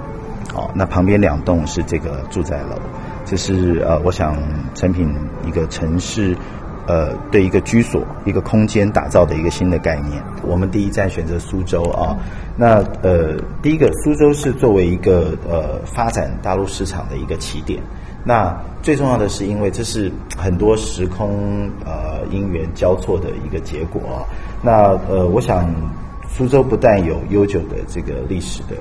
[0.54, 2.80] 哦，那旁边两栋是这个住宅楼，
[3.26, 4.38] 这是呃，我想
[4.74, 5.14] 成品
[5.46, 6.34] 一个城市。
[6.88, 10.22] 呃，对一个居所、一个空间打造的一个新的概念。
[10.44, 12.16] 我们第一站选择苏州啊，
[12.56, 17.82] 那呃，第一个苏州是作为一个呃发展大陆市场的一个起点。
[18.24, 24.26] 那最重要的是，因为这是很多时空呃因缘交错的一个结果啊。
[24.64, 25.68] 那呃，我想
[26.28, 28.76] 苏州不但有悠久的这个历史的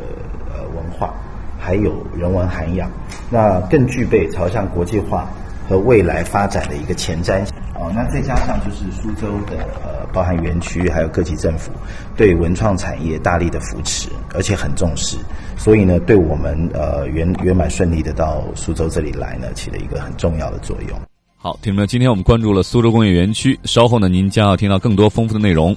[0.52, 1.14] 呃文化，
[1.58, 2.90] 还有人文涵养，
[3.30, 5.26] 那更具备朝向国际化
[5.68, 7.54] 和未来发展的一个前瞻性。
[7.76, 11.72] 哦，那再加上就是苏州的呃，包含园区还有各级政府
[12.16, 15.16] 对文创产业大力的扶持，而且很重视，
[15.58, 21.00] 所以呢，对我们呃圆圆满顺利的到苏州这里来呢，起了一个很重要的作用。
[21.36, 25.76] 好，听众们，今天我们关注了苏州工业园区，稍后呢，您将要听到更多丰富的内容。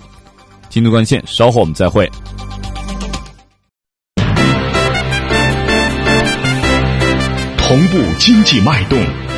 [0.70, 2.10] 京都关线，稍后我们再会。
[7.58, 8.98] 同步经济脉动，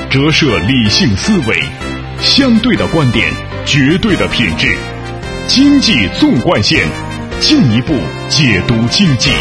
[0.09, 1.55] 折射理性思维，
[2.21, 3.27] 相对的观点，
[3.65, 4.75] 绝对的品质。
[5.47, 6.87] 经济纵贯线，
[7.39, 7.93] 进一步
[8.29, 9.31] 解读经济。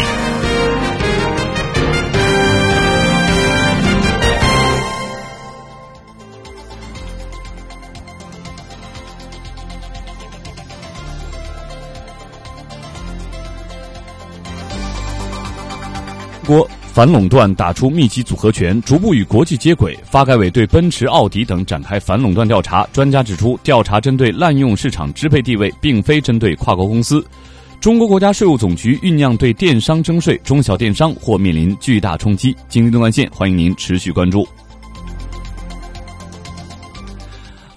[16.49, 19.95] 国反垄断打出密集组合拳，逐步与国际接轨。
[20.03, 22.87] 发改委对奔驰、奥迪等展开反垄断调查。
[22.91, 27.23] 专家指出，调查针对滥用市场支配地位，并非针对跨国公司。
[27.79, 32.55] 中国国家税务总局酝酿对电商征税，中小电商或面临巨大冲击。
[32.67, 34.47] 经济纵贯线，欢迎您持续关注。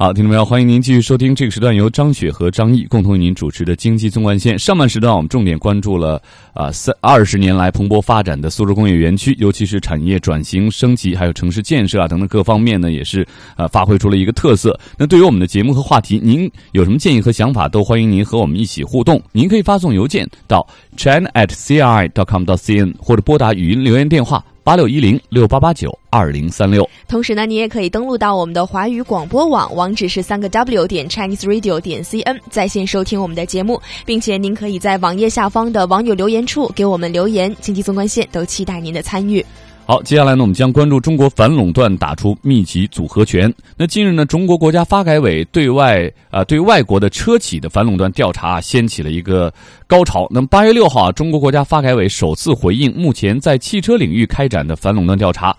[0.02, 4.58] 好，听众朋友，欢迎您继续收听这个时段由张雪和张毅共同为您主持的经济纵贯线。
[4.58, 6.20] 上半时段我们重点关注了
[6.54, 14.76] 啊三二十年来蓬勃发展的苏州工业园区，尤其是产业转型升级，还有城市建设啊等等各方面呢，也是啊发挥出了一个特色。
[14.98, 19.22] 那对于我们的节目和话题，您有什么建议和想法，都欢迎您和我们一起互动。
[19.30, 24.44] 您可以发送邮件到 china at cri dot com dot cn，或者拨打语音留言电话。
[24.64, 26.88] 八六一零六八八九二零三六。
[27.08, 37.54] 同时呢，你也可以登录到我们的华语广播网，网址是三个 W 点 Chinese Radio 点 CN，在线收听我们的节目，并且您可以在网页下方的网友留言处给我们留言。
[37.60, 39.44] 经济纵贯线都期待您的参与。
[39.84, 43.52] 好，接下来呢，我们将关注中国反垄断打出密集组合拳。
[43.76, 49.52] 那近日呢，中国国家发改委对外啊对外国的车企的反垄断调查掀起了一个
[49.88, 50.28] 高潮。
[50.30, 55.54] 那么八月六号啊，中国国家发改委首次回应目前在汽车领域开展的反垄断调查。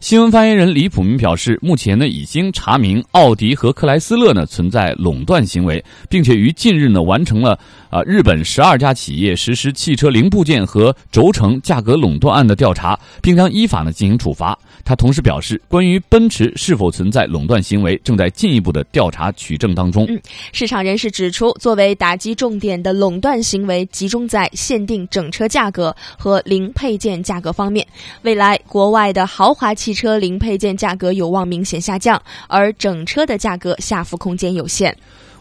[0.00, 7.58] 新闻发言人李普民表示，目前呢已经查明奥迪和克莱斯勒呢存在垄断行为，并且于近日呢完成了
[7.94, 14.58] 啊日本十二家企业实施汽车零部件和轴承价格垄断案的调查，并将依法呢进行处罚。
[14.84, 20.06] 他同时表示，关于奔驰是否存在垄断行为，正在进一步的调查取证当中。
[20.08, 27.86] 嗯，市场人士指出，作为打击重点的垄断行为集中在限定整车价格和零配件价格方面。
[28.22, 34.92] 未来，国外的豪华汽车零配件价格有望明显下降，而整车的价格下浮空间有限。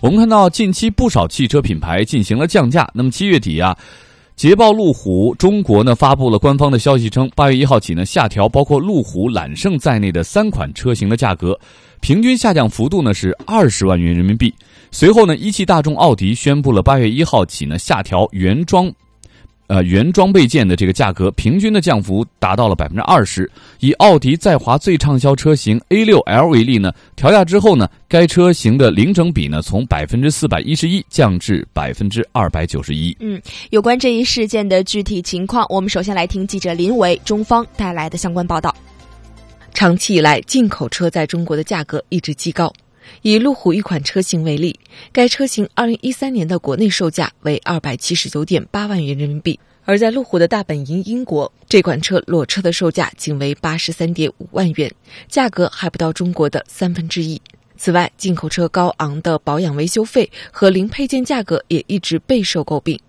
[0.03, 2.85] 我们看到，近期不少汽车品牌进行了降价。
[2.93, 3.73] 那么七月底啊。
[4.35, 11.57] 捷豹路虎中国呢发布了官方的消息称，八月一号起呢下调包括路虎、揽胜在内的三款车型的价格，
[12.01, 14.53] 平均下降幅度呢是二十万元人民币。
[14.91, 18.91] 随后呢，一汽大众奥迪宣布了八月一号起呢下调原装。
[19.67, 23.49] 呃，原装备件的这个价格平均的降幅达到了百分之二十。
[23.80, 33.15] 以奥迪在华最畅销车型 A 六 L 为例呢，调价之后呢，该车型的零整比呢从百分之四百一十一降至百分之二百九十一。
[33.21, 38.76] 嗯，有关这一事件的具体情况，我们首先来听记者林维中方带来的相关报道。
[39.73, 42.71] 长期以来，进口车在中国的价格一直极高。
[43.21, 44.79] 以路虎一款车型为例，
[45.11, 54.91] 该车型二零一三年的国内售价为二百七十九点八万元人民币，而在路虎的大本营英国，这款车裸车的售价仅为八十三点五万元，
[55.27, 57.41] 价格还不到中国的三分之一。
[57.75, 62.99] 此外，进口车高昂的保养维修费和零配件价格也一直备受诟病。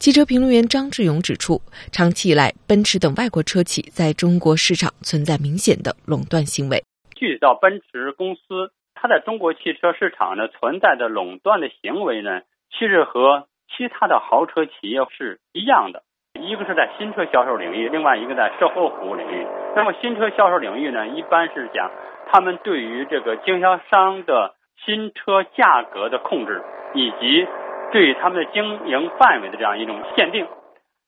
[0.00, 6.82] 汽车评论员张志勇指出，长期以来，奔驰等外国车企在中国市场存在明显的垄断行为。
[7.14, 8.72] 具体到奔驰公司。
[8.96, 12.40] 它在中国汽车市场呢存在的垄断的行为呢，
[12.72, 16.02] 其实和其他的豪车企业是一样的。
[16.40, 19.46] 一个是在新车销售领域，另外一个在售后服务领域。
[19.74, 21.90] 那么新车销售领域呢，一般是讲
[22.30, 24.54] 他们对于这个经销商的
[24.84, 26.62] 新车价格的控制，
[26.94, 27.46] 以及
[27.90, 30.46] 对于他们的经营范围的这样一种限定。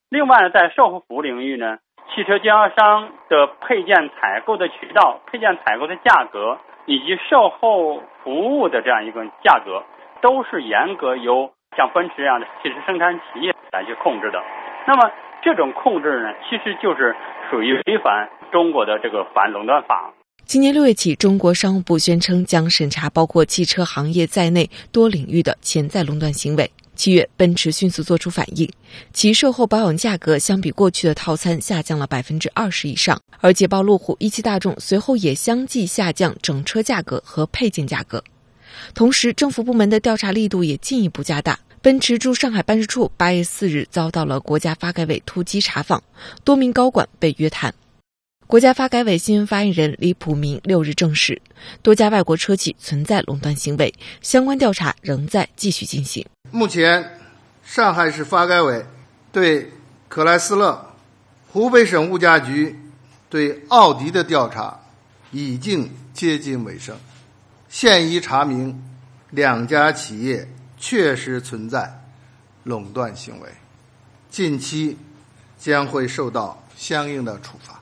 [0.08, 1.78] 另外呢，在售后服务领域呢，
[2.14, 6.58] 汽车经销商的配件采购的渠道、配件采购的价格。
[6.90, 9.84] 以及售后服务的这样一个价格，
[10.22, 14.42] 都是严格由像奔驰这样的汽车生产企业来去控制的。
[14.86, 15.10] 那么
[15.42, 17.14] 这种控制呢，其实就是
[17.50, 20.10] 属于违反中国的这个反垄断法。
[20.46, 26.70] 今年六月起，中国商务部宣称将审查包括汽车行业在内多领域的潜在垄断行为。
[26.98, 28.68] 七月，奔驰迅速做出反应，
[29.12, 38.22] 其售后保养价格相比过去的套餐下降了百分之二十以上，而捷豹路虎、一汽大众随后也相继下降整车价格和配件价格。
[38.94, 41.58] 同时，政府部门的调查力度也进一步加大。
[41.80, 46.02] 奔驰驻上海办事处八月四日遭到了国家发改委突击查访，
[46.42, 47.72] 多名高管被约谈。
[48.48, 51.40] 国家发改委新闻发言人李普明六日证实，
[51.80, 56.26] 多家外国车企存在垄断行为，相关调查仍在继续进行。
[56.50, 57.18] 目前，
[57.62, 58.84] 上海市发改委
[59.30, 59.70] 对
[60.08, 60.94] 克莱斯勒、
[61.52, 62.78] 湖北省物价局
[63.28, 64.78] 对奥迪的调查
[65.30, 66.96] 已经接近尾声，
[67.68, 68.82] 现已查明
[69.30, 72.02] 两家企业确实存在
[72.64, 73.48] 垄断行为，
[74.30, 74.96] 近期
[75.58, 77.78] 将会受到相应的处罚。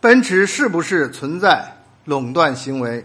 [0.00, 1.70] 奔驰是不是存在
[2.06, 3.04] 垄断行为？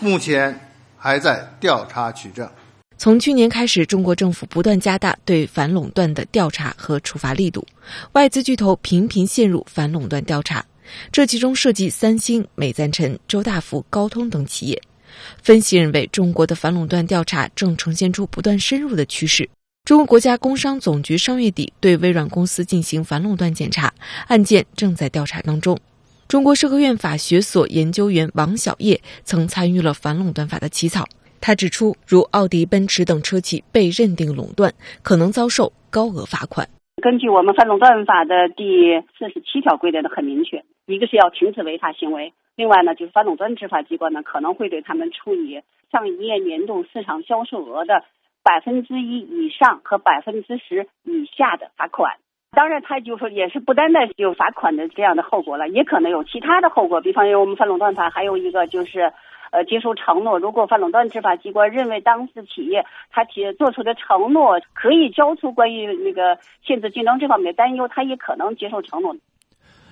[0.00, 2.48] 目前还在调查取证。
[2.96, 7.66] 从去年开始，中国政府不断加大对反垄断的调查和处罚力度，
[8.12, 10.64] 外资巨头频频陷入反垄断调查，
[11.12, 14.80] 这其中涉及三星、美赞臣、周大福、高通等企业。
[15.42, 19.48] 分析认为，中国的反垄断调查正呈现出不断深入的趋势。
[19.84, 23.92] 中国国家工商总局上月底对微软公司进行反垄断检查，
[24.28, 25.78] 案件正在调查当中。
[26.26, 31.06] 中国社科院法学所研究员王小叶曾参与了反垄断法的起草。
[31.44, 36.64] 他指出，如奥迪、奔驰等车企被认定垄断，可能遭受高额罚款。
[37.02, 45.60] 根据我们反垄断法的第四十七条规定的很明确，一个是要停止违法行为，另外呢，就是反垄断执法机关呢可能会对他们处以
[45.92, 48.04] 上一年度市场销售额的
[48.42, 52.14] 百分之一以上和百分之十以下的罚款。
[52.52, 57.02] 当然，他就说也是不单单有罚款的这样的后果了，也可能有其他的后果。
[57.02, 59.12] 比方说，我们反垄断法还有一个就是，
[59.54, 60.36] 呃，接受承诺。
[60.36, 66.36] 如果反垄断执法机关认为当事企业他提做出的承诺可以交出关于那个
[66.66, 69.14] 限制竞争这方面的担忧，他也可能接受承诺。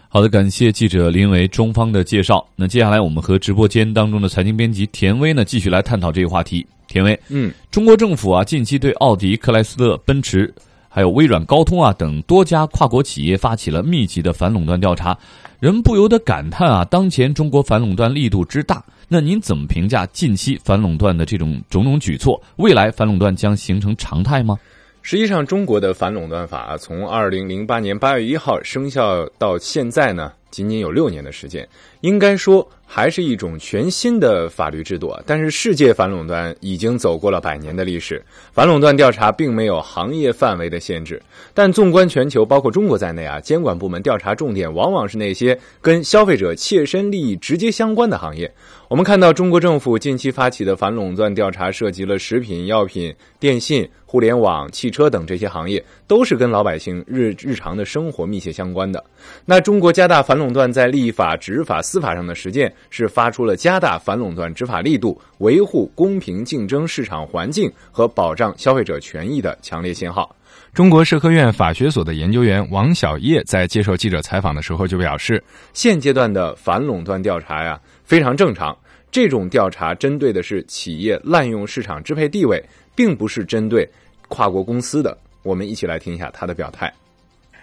[0.09, 2.45] 好的，感谢记者林维中方的介绍。
[2.57, 6.67] 那接下来我们和直播间当中的财经编辑田威呢，继续来探讨这个话题。
[6.89, 10.53] 田威，嗯，中国政府啊，近期对奥迪、克莱斯勒、奔驰。
[10.95, 15.17] 还有微软、高通啊等多家跨国企业发起了密集的反垄断调查，
[15.63, 18.85] 人不由得感叹啊，当前中国反垄断力度之大。
[19.07, 22.43] 那您怎么评价近期反垄断的这种种种举措？
[22.57, 24.59] 未来反垄断将形成常态吗？
[25.03, 31.69] 实际上，中国的反垄断法从二零零八年八月一号生效到现在呢，仅仅有六年的时间，
[32.01, 32.69] 应该说。
[32.95, 38.23] 还是一种全新的法律制度，但是世界反垄断已经走过了百年的历史。
[38.53, 41.19] 反垄断调查并没有行业范围的限制，
[41.55, 48.53] 但纵观全球，包括中国在内啊，监管部门调查重点往往是那些跟消费者切身利益直接相关的行业。
[48.89, 59.03] 我们看到，中国政府近期发起的反垄断调查涉及了食品药品、电信、互联网、汽车等这些行业，都是跟老百姓日日常的生活密切相关的。
[59.47, 62.71] 那中国加大反垄断在立法、执法、司法上的实践。
[62.91, 70.35] 是发出了加大反垄断执法力度、维护公平竞争市场环境和保障消费者权益的强烈信号。
[70.75, 75.43] 中国社科院法学所的研究员王小叶在接受记者采访的时候就表示，
[75.73, 78.77] 现阶段的反垄断调查呀非常正常，
[79.11, 82.63] 这种调查针对的是企业滥用市场支配地位，
[82.95, 83.89] 并不是针对
[84.29, 85.17] 跨国公司的。
[85.43, 86.93] 我们一起来听一下他的表态。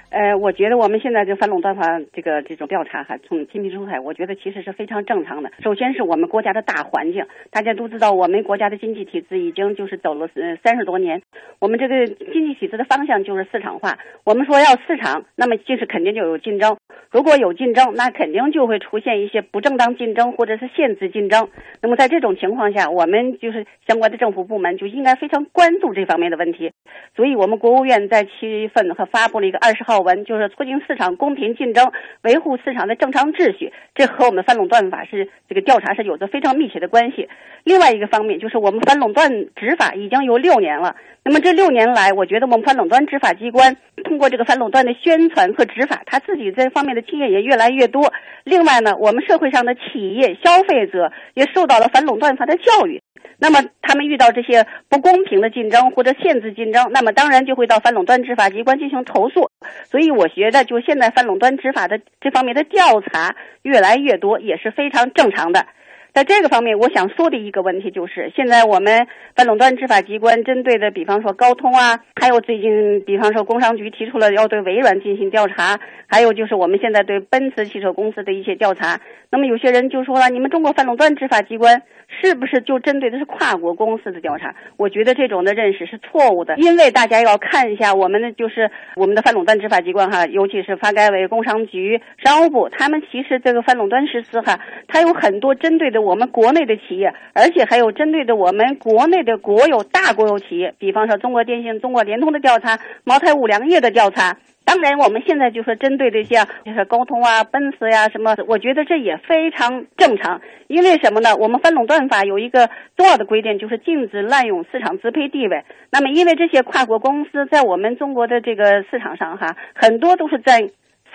[0.09, 5.51] 呃，我觉得我们现在这反垄断法这个这种调查哈，从新品出台，我觉得其实是非常正常的。
[5.61, 11.21] 首先是我们国家的大环境，大家都知道，我们国家的经济体制已经就是走了呃三十多年，
[11.59, 13.99] 我们这个经济体制的方向就是市场化。
[14.23, 16.75] 我们说要市场，那么就是肯定就有竞争，
[17.11, 21.49] 如果有竞争，那肯定就会出现一些不正当竞争或者是限制竞争。
[21.81, 26.71] 那么在这种情况下，我们就是相关的政府部门就应该非常关注这方面的问题。
[27.15, 29.99] 所以我们国务院在七月份和发布了一个二十号。
[29.99, 31.91] 文就是促进市场公平竞争，
[32.23, 37.27] 维护市场的正常秩序，这和我们反垄断法是这个调查是有着非常密切的关系。
[37.65, 43.75] 另外一个方面就是我们反垄断执法已经有六年了，那么这六年来，我觉得我们反垄断执法机关
[44.05, 48.13] 通过这个反垄断的宣传和执法，他自己在方面的经验也越来越多。
[48.45, 53.01] 另外呢，我们社会上的企业消费者也受到了反垄断法的教育。
[53.37, 59.49] 那么他们遇到这些不公平的竞争或者限制竞争，那么当然就会到反垄断执法机关进行投诉。
[59.91, 65.65] 所以我觉得，就现在反垄断执法的这方面的调查越来越多，也是非常正常的。
[66.11, 78.99] 在这个方面，我想说的一个问题就是，现在我们反垄断执法机关针对的，比方说高通啊，还有最近，比方说工商局提出了要对微软进行调查，还有就是我们现在对奔驰汽车公司的一些调查。
[79.29, 84.55] 那么有些人就说了，你们中国反垄断执法机关是不是就针对的是跨国公司的调查？
[84.77, 95.98] 我觉得这种的认识是错误的，因为大家要看一下我们的就是我们的反垄断执法机关哈，尤其是发改委、工商局、商务部，他们其实这个反垄断实施哈，它有很多针对的。
[96.01, 104.37] 我们国内的企业，而且还有针对着我们国内的国有大国有企业，比方说中国电信、中国联通的调查，茅台、五粮液的调查。
[104.65, 110.41] 当然，我们现在就是针对这些，就是高通啊、奔驰呀什么，我觉得这也非常正常。
[110.67, 111.35] 因为什么呢？
[111.37, 115.63] 我们反垄断法有一个重要的规定，就是禁止滥用市场支配地位。
[115.91, 120.69] 那么，因为这些跨国公司在我们中国的这个市场上，哈，很多都是在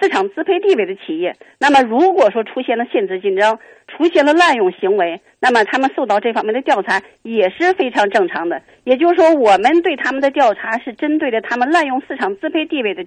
[0.04, 1.34] 市场支配地位的企业。
[1.58, 8.60] 那么，如果说出现了限制竞争，出现了滥用行为，那么他们受到这方面的调查也是非常正常的。
[8.84, 13.02] 也就是说，我们对他们的调查是针对的他们滥用市场支配地位的。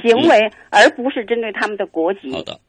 [0.00, 2.30] 行为，而不是针对他们的国籍。
[2.30, 2.60] 好的。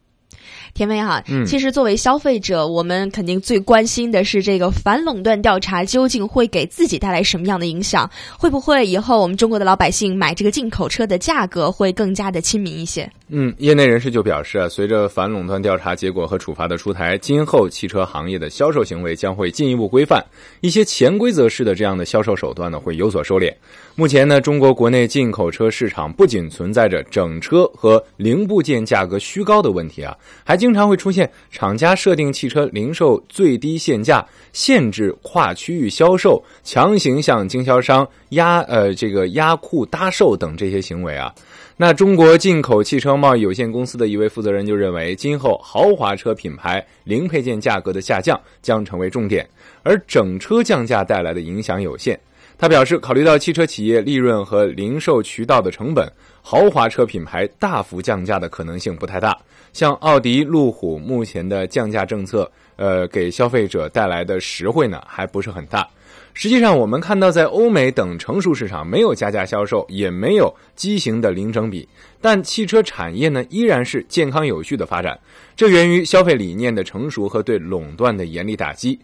[0.74, 8.10] 田威哈，嗯其实作为消费者，我们肯定最关心的是这个反垄断调查究竟会给自己带来什么样的影响？
[8.38, 13.10] 会不会以后我们中国的老百姓买这个进口车的价格会更加的亲民一些？
[13.32, 20.24] 嗯，业内人士就表示啊，随着反垄断调查结果和处罚的出台，今后汽车行业的销售行为将会进一步规范，
[20.62, 23.54] 一些潜规则式的这样的销售手段呢会有所收敛。
[23.96, 41.34] 目前呢，中国国内进口车市场不仅存在着整车和零部件价格虚高的问题啊，还经常会出现厂家设定汽车零售最低限价、限制跨区域销售、强行向经销商压呃这个压库搭售等这些行为啊。
[41.78, 49.50] 那中国进口汽车贸易有限公司的一位负责人就认为，今后豪华车品牌零配件价格的下降将成为重点，
[49.82, 52.20] 而整车降价带来的影响有限。
[52.58, 59.38] 他表示，考虑到汽车企业利润和零售渠道的成本，豪华车品牌大幅降价的可能性不太大。
[59.80, 65.88] 像奥迪、路虎目前的降价政策，呃，给消费者带来的实惠呢，还不是很大。
[66.34, 71.88] 实际上，我们看到在欧美等成熟市场没有加价销售，也没有畸形的零整比，
[72.20, 75.18] 但汽车产业呢依然是健康有序的发展。
[75.56, 79.00] 这源于消费理念的成熟和对垄断的严厉打击。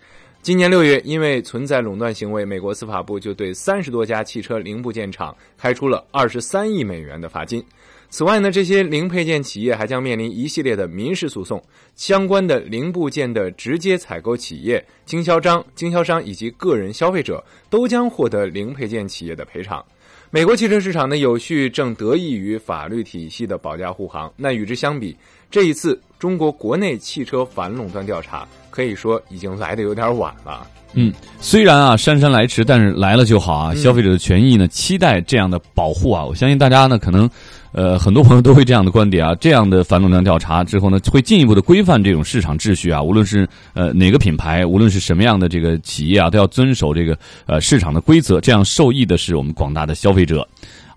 [0.45, 7.65] 今年六月，因为存在垄断行为，美国司法部就对三十多家汽车零部件厂开出了二十三亿美元的罚金。
[8.11, 11.59] 此外呢，这些零配件企业还将面临一系列的民事诉讼，
[11.95, 19.83] 相关的零部件的直接采购企业、经销商、经销商以及个人消费者都将获得零配件企业的赔偿。
[20.29, 24.31] 美国汽车市场的有序正得益于法律体系的保驾护航。
[24.35, 25.15] 那与之相比，
[25.55, 30.67] 这一次中国国内汽车反垄断调查可以说已经来的有点晚了。
[30.95, 33.71] 嗯，虽然啊姗姗来迟，但是来了就好啊。
[33.71, 36.25] 嗯消费者的权益呢，期待这样的保护啊。
[36.25, 37.29] 我相信大家呢，可能
[37.71, 39.33] 呃很多朋友都会这样的观点啊。
[39.39, 43.01] 这样的反垄断调查之后呢，会进一步的规范这种市场秩序啊。
[43.01, 48.41] 无论是呃哪个品牌，无论是什么样的这个企业啊，都要遵守这个呃市场的规则。
[48.41, 50.45] 这样受益的是我们广大的消费者。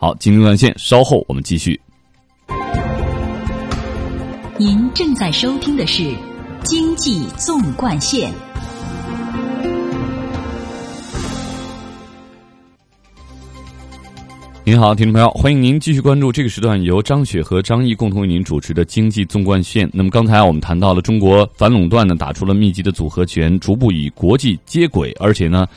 [0.01, 1.81] 好，金融断线，稍后我们继续。
[4.59, 6.03] 您正在收听的是
[6.65, 8.29] 《经济纵贯线》。
[14.65, 19.89] 您好，听众朋友，欢迎您继续关注这个时段由张雪和张毅共同为您主持的经济纵贯线。
[19.93, 25.69] 那么刚才我们谈到了中国反垄断呢，打出了密集的组合拳，逐步与国际接轨，而且呢。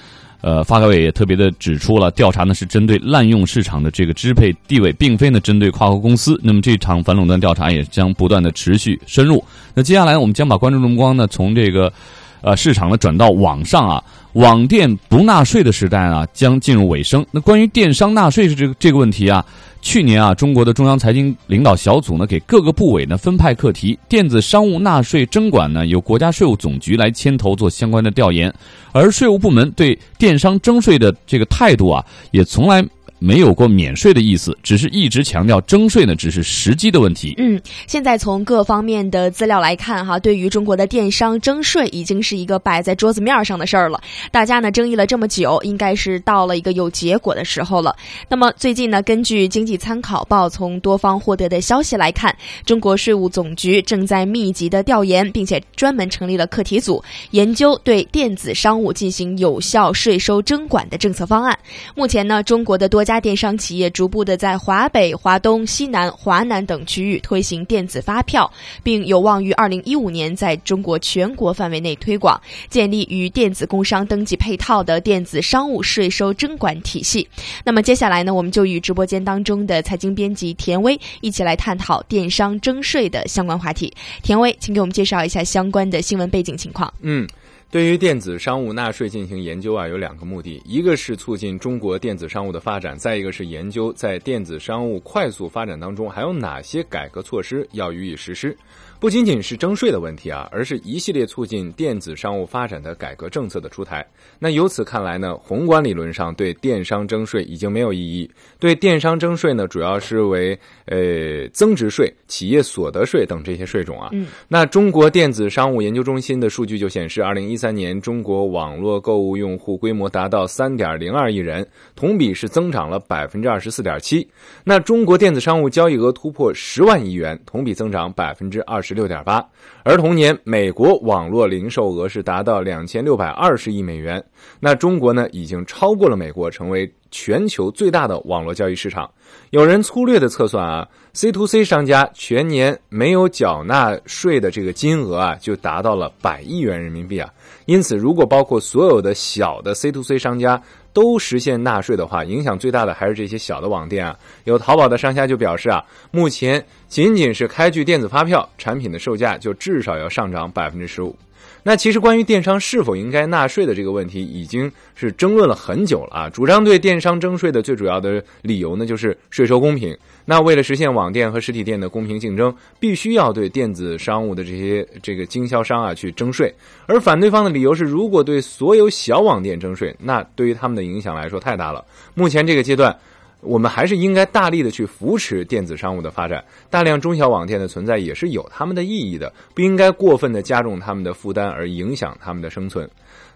[0.41, 6.39] 呃，发改委也特别的指出了，调查呢是针对滥用市场的这个支配地位，并非呢针对跨国公司。
[6.43, 9.43] 那么这场反垄断调查也将不断的持续深入。
[9.73, 11.93] 那接下来我们将把关注目光呢从这个
[12.41, 14.03] 呃市场呢转到网上啊，
[14.33, 17.25] 网店不纳税的时代啊将进入尾声。
[17.31, 19.45] 那关于电商纳税是这个这个问题啊，
[19.81, 28.53] 去年啊中国的中央财经领导小组呢给各个部委呢分派课题，电子商务纳税征管呢由国家税务总局来牵头做相关的调研，
[28.91, 32.83] 而税务部门对电商征税的这个态度啊也从来。
[33.23, 37.35] 没有过免税的意思，只是一直强调征税呢，只是时机的问题。
[37.37, 44.01] 嗯，现在从各方面的资料来看，哈，对于中国的电商征税已经是一个摆在桌子面上的事儿了。
[44.31, 47.95] 大家呢争议了这么久，应该是到了一个有结果的时候了。
[48.27, 61.55] 那么最近呢，根据经济参考报从多方获得的消息来看，中国税务总局正在密集的调研，并且专门成立了课题组，研究对电子商务进行有效税收征管的政策方案。
[61.93, 68.49] 目前呢，中国的多家家电商企业逐步的在华北、华东、西南、华南等区域推行电子发票，
[68.81, 72.39] 并有望于二零一五年在中国全国范围内推广，
[72.69, 77.27] 建立与电子工商登记配套的电子商务税收征管体系。
[77.65, 83.93] 那么接下来呢，我们就与直播间当中的财经编辑田威一起来探讨电商征税的相关话题。
[84.23, 86.91] 田威，请给我们介绍一下相关的新闻背景情况。
[87.01, 87.27] 嗯。
[87.71, 98.57] 对于电子商务纳税进行研究啊，有两个目的，一个是促进中国电子商务的发展，再一个是研究在电子商务快速发展当中还有哪些改革措施要予以实施。
[99.01, 104.05] 不仅仅是征税的问题啊，而是一系列促进电子商务发展的改革政策的出台。
[104.37, 108.29] 那由此看来呢，宏观理论上对电商征税已经没有意义。
[108.59, 114.09] 对电商征税呢，主要是为呃增值税、企业所得税等这些税种啊。
[114.11, 114.27] 嗯。
[114.47, 124.29] 那中国电子商务研究中心的数据就显示，二零一三年中国网络购物用户规模达到三点零二亿人，同比是增长了百分之二十四点七。
[124.63, 128.90] 那中国电子商务交易额突破十万亿元，同比增长百分之二十。
[128.91, 129.41] 十六点八，
[129.85, 134.21] 而同年美国网络零售额是达到两千六百二十亿美元，
[134.59, 139.09] 那中国呢已经超过了美国，成为全球最大的网络交易市场。
[139.51, 147.29] 有人粗略的测算啊，C to C 商家全年没有缴纳税的这个金额啊，就达到了百亿元人民币啊。
[147.65, 150.61] 因此，如果包括所有的小的 C to C 商家。
[150.93, 154.17] 都实现纳税的话，影响最大的还是这些小的网店啊。
[154.43, 161.15] 有淘宝的商家就表示啊，目前仅仅是开具电子发票，产品的售价就至少要上涨百分之十五。
[161.63, 166.29] 那其实关于电商是否应该纳税的这个问题，已经是争论了很久了啊。
[166.29, 169.95] 主张对电商征税的最主要的理由呢，就是税收公平。
[170.25, 176.53] 那为了实现网店和实体店的公平竞争，必须要对电子商务的这些这个经销商啊去征税。
[176.85, 181.83] 而反对方的理由是，如果对所有小网店征税，那对于他们的影响来说太大了。
[182.13, 182.95] 目前这个阶段。
[183.43, 192.87] 我们还是应该大力的去扶持电子商务的发展，大量中小网店的存在也是有他们的意义的，不应该过分的加重他们的负担而影响他们的生存。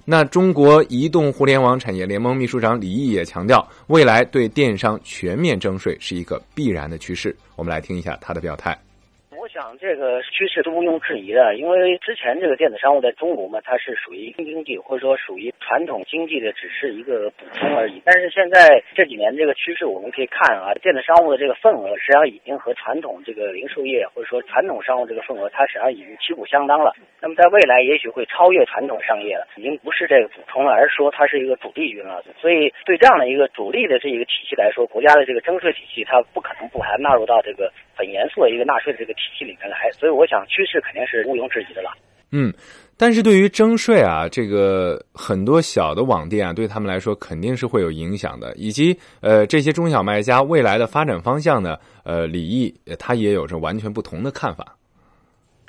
[0.07, 7.35] 那中国移动互联网产业联盟秘书长李毅也强调，未来对电商全面征税是一个必然的趋势。
[7.55, 8.77] 我们来听一下他的表态。
[9.55, 18.01] 我想这个趋势都毋庸置疑的，因为之前这个电子商务在中国嘛，它是属于新经济或者说属于传统经济的，只是一个补充而已。
[18.03, 26.91] 但是现在这几年这个趋势，我们可以看啊，电子商务的这个份额实际上已经和传统这个零售业或者说传统商务这个份额，它实际上已经旗鼓相当了。
[27.21, 32.21] 那么在未来也许会超越传统商业了，已经不是这个补充了，而是说它是一个主力军了。
[32.41, 37.71] 所以对这样的一个主力的这一个体系来说，国家的这个征税体系，它不可能不还纳入到这个。
[37.95, 41.91] 很严肃的一个纳税的这个体系里面来，所以我想趋势肯定是毋庸置疑的了。
[42.31, 42.51] 嗯，
[42.97, 54.75] 但是对于征税啊，这个很多小的网店啊，对他们来说肯定是会有影响的，以及呃这些中小卖家未来的发展方向呢，呃李毅他也有着完全不同的看法。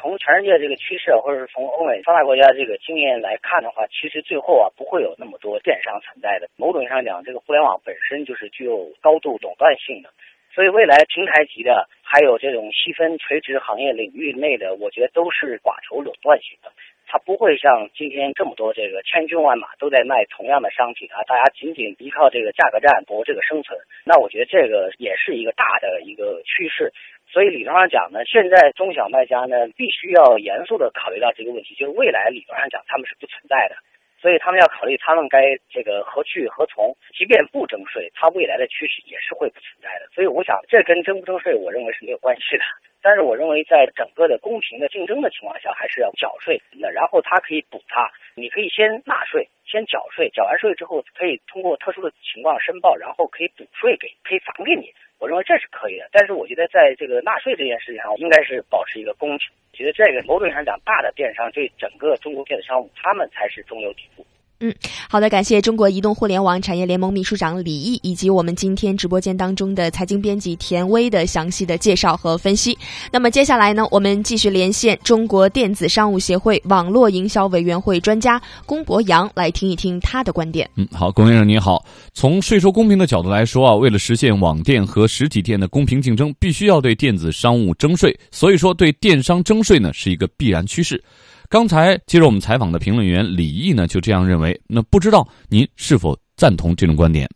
[0.01, 6.49] 从全世界这个趋势，或者是从欧美发达国家这个经验来看的话，其实最后啊不会有那么多电商存在的。
[6.57, 10.11] 某种意义上讲，这个互联网本身就是具有高度垄断性的。
[10.57, 16.72] 所以，未来平台级的，还有这种细分垂直行业领域内的，我觉得都是寡头垄断型的。
[17.07, 23.78] 它不会像今天这么多这个千军万马都在卖同样的商品啊，大家仅仅依靠这个价格战搏这个生存。
[24.07, 26.90] 那我觉得这个也是一个大的一个趋势。
[27.28, 33.76] 所以理论上讲呢，现在中小卖家呢，必须要严肃的考虑到这个问题，就是未来理论上讲他们是不存在的。
[34.21, 40.09] 所以他们要考虑他们该这个何去何从，即便不征税，它未来的趋势也是会不存在的。
[40.14, 42.64] 所以我想，这跟征不征税，我认为是没有关系的。
[43.03, 46.61] 但是我认为，在整个的公平的竞争的情况下，还是要缴税。
[46.73, 54.93] 那然后它可以补它，你可以先纳税，先缴税，缴完税之后可以通过特殊的情况申报，然后可以补税给，可以返给你。
[55.19, 56.09] 我认为这是可以的。
[56.12, 59.49] 但是我觉得，在这个纳税这件事情上，应该是保持一个公平。
[59.73, 64.27] 觉得这个某种意义上讲，大的电商对整个中国电子商务，他们才是中流砥柱。
[64.61, 64.74] 嗯，
[65.11, 72.76] 好的，感谢中国移动互联网产业联盟秘书长李毅以及我们今天直播间当中的财经编辑田威的详细的介绍和分析。
[73.12, 80.68] 那么接下来呢，我们继续连线中国电子商务协会网络营销委员会专家龚博洋，来听一听他的观点。
[80.76, 81.84] 嗯，好，龚先生您好。
[82.14, 88.18] 从税收公平的角度来说啊，为了实现网店和实体店的公平竞争，必须要对电子商务征税。
[88.30, 91.02] 所以说，对电商征税呢是一个必然趋势。
[91.49, 94.61] 刚才接着我们采访的评论员李毅呢，就这样认为。
[94.68, 97.28] 那不知道您是否赞同这种观点？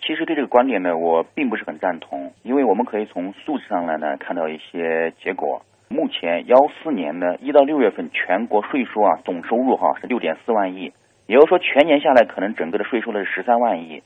[0.00, 5.62] 其实对这个观点呢，我并不是很赞同，因为我们可以从数字上来呢看到一些结果。
[5.88, 10.92] 目前幺四年呢一到六月份全国税收啊总收入哈是六点四万亿，
[11.26, 14.02] 也就是说全年下来可能整个的税收呢是十三万亿。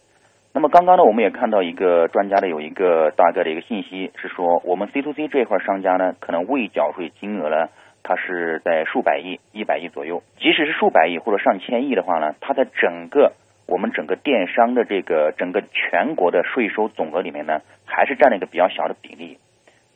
[0.54, 7.68] 那么刚刚呢我们也看到一个专家的有一个大概的一个信息是说，我们 C to C 这一块商家呢可能未缴税金额呢。
[8.02, 10.22] 它是在数百亿、一百亿左右。
[10.38, 13.32] 即使是数百亿或者上千亿的话呢，它在整个
[13.66, 19.38] 我们整个电商的这个整个全国的税收总额里面呢，还是占了一个比较小的比例。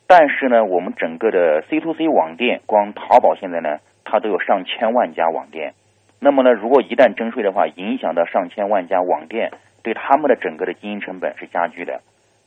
[0.07, 5.73] 但是呢，我们整个的 C to C 网店，光淘宝现在呢，它都有上千万家网店。
[6.19, 9.51] 那么呢，如果一旦征税的话，影响到上千万家网店，
[9.83, 12.01] 对他们的整个的经营成本是加剧的，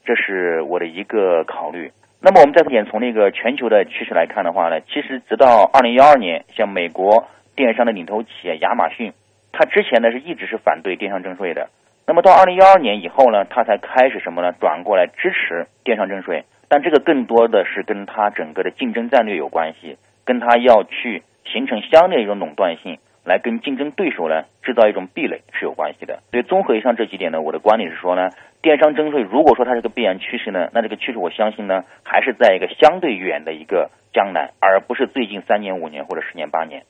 [0.04, 1.92] 这是我的一个考虑。
[2.22, 9.12] 那么我们再点从那个全球的趋势来看的话呢，其实直到二零幺二年，像美国电商的领头企业亚马逊，
[9.52, 11.70] 它之前呢是一直是反对电商征税的。
[12.06, 14.52] 那么到二零幺二年以后呢，它才开始什么呢？
[14.60, 16.44] 转过来支持电商征税。
[16.68, 22.98] 但这个更多的是跟它整个的竞争战略有关系，跟它要去形成相对一种垄断性。
[23.30, 26.18] 来跟竞争对手呢制造一种壁垒是有关系的。
[26.32, 36.82] 所以综合以上这几点呢，我的观点是说呢，电商征税如果说它是个必然趋势呢，那这个趋势我相信呢，还是在一个相对远的一个将来，而不是最近三年、五年或者十年、八年。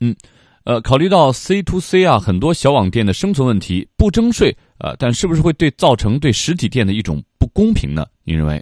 [0.00, 0.12] 嗯，
[0.66, 8.04] 呃，考虑到 C to C 啊，很多小网店的生存问题，不征税呃，但是不是会对造成对实体店的一种不公平呢？
[8.26, 8.60] 您认为？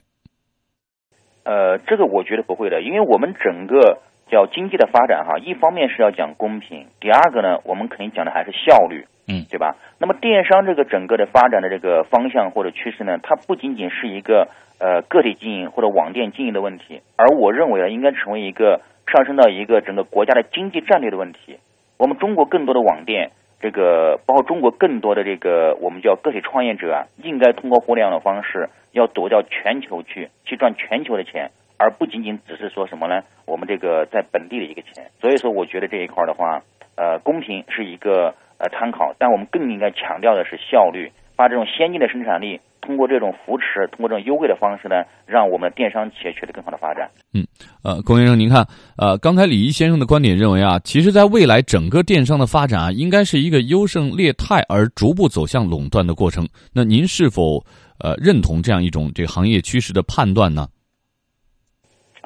[1.42, 3.98] 呃，这个我觉得不会的，因为我们整个。
[4.28, 9.76] 叫经济的发展哈，一方面是要讲公平，第二个呢，我们肯定讲的还是效率，嗯，对吧？
[9.98, 14.48] 那么电商这个整个的发展的这个方向或者趋势呢，它不仅仅是一个
[14.78, 21.58] 呃个体经营或者网店经营的问题，而我认为呢，应该成为一个上升到一个整个国家的经济战略的问题。
[21.96, 31.52] 我们中国更多的网店，这个包括中国更多的这个我们叫个体创业者啊，应该通过互联网的方式，要走到全球去，去赚全球的钱。
[31.78, 33.20] 而不仅仅只是说什么呢？
[33.46, 36.62] 我们这个在本地的一个钱，所以说我觉得这一块的话，
[36.96, 47.10] 呃，公平是一个呃参考，但我们更应该强调的是效率，把这种先进的生产力通过这种扶持，通过这种优惠的方式呢，让我们电商企业取得更好的发展。
[47.34, 47.46] 嗯，
[47.82, 48.66] 呃，龚先生，您看，
[48.96, 56.48] 呃，刚才李毅先生的观点认为啊，其实在未来整个电商的发展啊，应该是一个优胜劣汰而逐步走向垄断的过程。
[56.72, 57.64] 那您是否
[57.98, 60.68] 呃认同这样一种这个行业趋势的判断呢？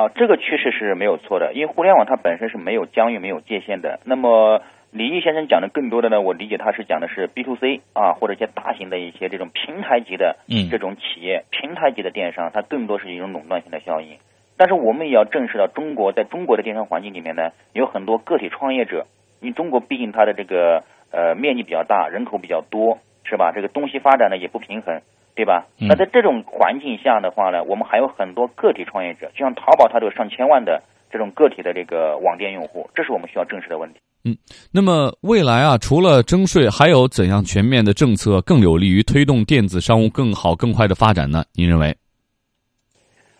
[0.00, 4.00] 啊，这个趋势是没有错的，因为互联网它本身是没有疆域、没有界限的。
[4.04, 10.38] 那么李毅先生讲的更多的呢，我理解他是讲的是 B to C 啊，或者一些大型的一些这种平台级的
[10.70, 14.16] 这种企业、平台级的电商，它更多是一种垄断性的效应。
[14.56, 19.04] 但是我们也要正视到，中国在中国的电商环境里面呢，有很多个体创业者。
[19.42, 20.82] 因为中国毕竟它的这个
[21.12, 23.52] 呃面积比较大，人口比较多，是吧？
[23.54, 25.02] 这个东西发展呢也不平衡。
[25.40, 25.66] 对吧？
[25.78, 34.00] 那在这种环境下的话呢，我们还有很多个体创业者，就像淘宝，它都有上千万的这种个体的这个网店用户，这是我们需要正视的问题。
[34.22, 34.36] 嗯，
[34.70, 41.42] 那么未来啊，除了征税，还有怎样全面的政策更有利于推动电子商务更好、更快的发展呢？
[41.54, 41.96] 您认为？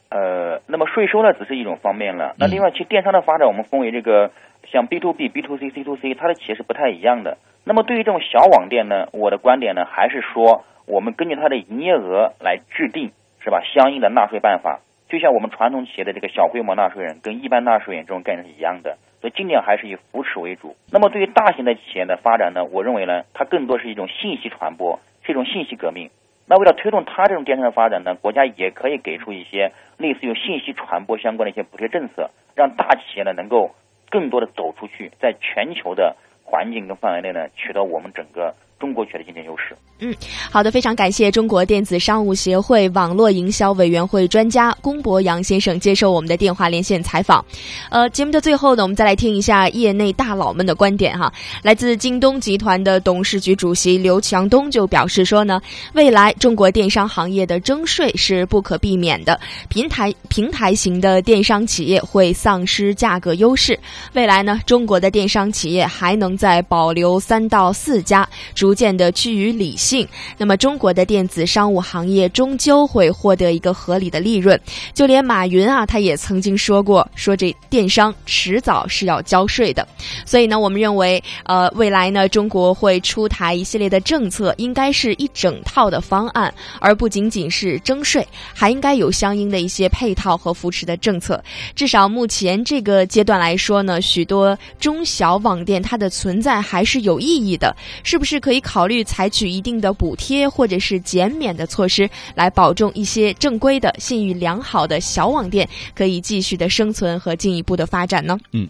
[0.09, 2.35] 呃，那么税收呢，只是一种方面了。
[2.39, 4.31] 那另外，其实电商的发展，我们分为这个
[4.73, 7.37] 像 B to B、B to C、C to C，它的企业是不太一样的。
[7.65, 10.65] 那么对于这种小网店呢，我的观点呢，还是说。
[10.91, 13.63] 我们根据它的营业额来制定，是吧？
[13.63, 20.75] 相应的纳税办法，就像我们传统企业的这个小规模纳税人跟一般纳税人这种概念是一样的，所以尽量还是以扶持为主。
[20.91, 26.11] 那么对于大型的企业的发展呢，我认为呢，它更多是一种信息传播，是一种信息革命。
[26.49, 33.71] 那为了推动它这种电商的发展呢，国家也可以给出一些类似于信息传播相关的一些补贴政策，让大企业呢能够
[34.11, 38.57] 更多的走出去，在全球的环境跟范围内呢，取得我们整个。
[38.81, 39.77] 中国取得竞争优势。
[40.03, 40.15] 嗯，
[40.51, 47.45] 好的，非常感谢中国电子商务协会网络营销委员会专家龚博洋先生接受我们的电话连线采访。
[47.91, 51.31] 呃，节目的最后呢，我们再来听一下业内大佬们的观点哈。
[51.63, 55.61] 来自京东集团的董事局主席刘强东就表示说呢，
[55.93, 63.79] 未来中国电商行业的征税是不可避免的，平台平台型的电商企业会丧失价格优势。
[64.15, 68.70] 未来呢，中国的电商企业还能在保留三到四家主。
[68.71, 70.07] 逐渐的趋于理性，
[70.39, 74.59] 那么中国的电子商务行业终究会获得一个合理的利润。
[74.95, 79.85] 就连马云啊，他也曾经说过，说这电商迟早是要交税的。
[80.25, 91.43] 所以呢，我们认为，呃，未来呢，中国会出台一系列的政策，应该是一整套的方案，而不仅仅是征税，还应该有相应的一些配套和扶持的政策。
[91.75, 98.60] 至少目前这个阶段来说呢，许多中小网店它的存在还是有意义的，是不是可以？
[98.61, 108.39] 考虑采取一定的补贴或者是减免的措施，来保证一些正规的、信誉良好的小网店可以继续的生存和进一步的发展呢？
[108.53, 108.69] 嗯。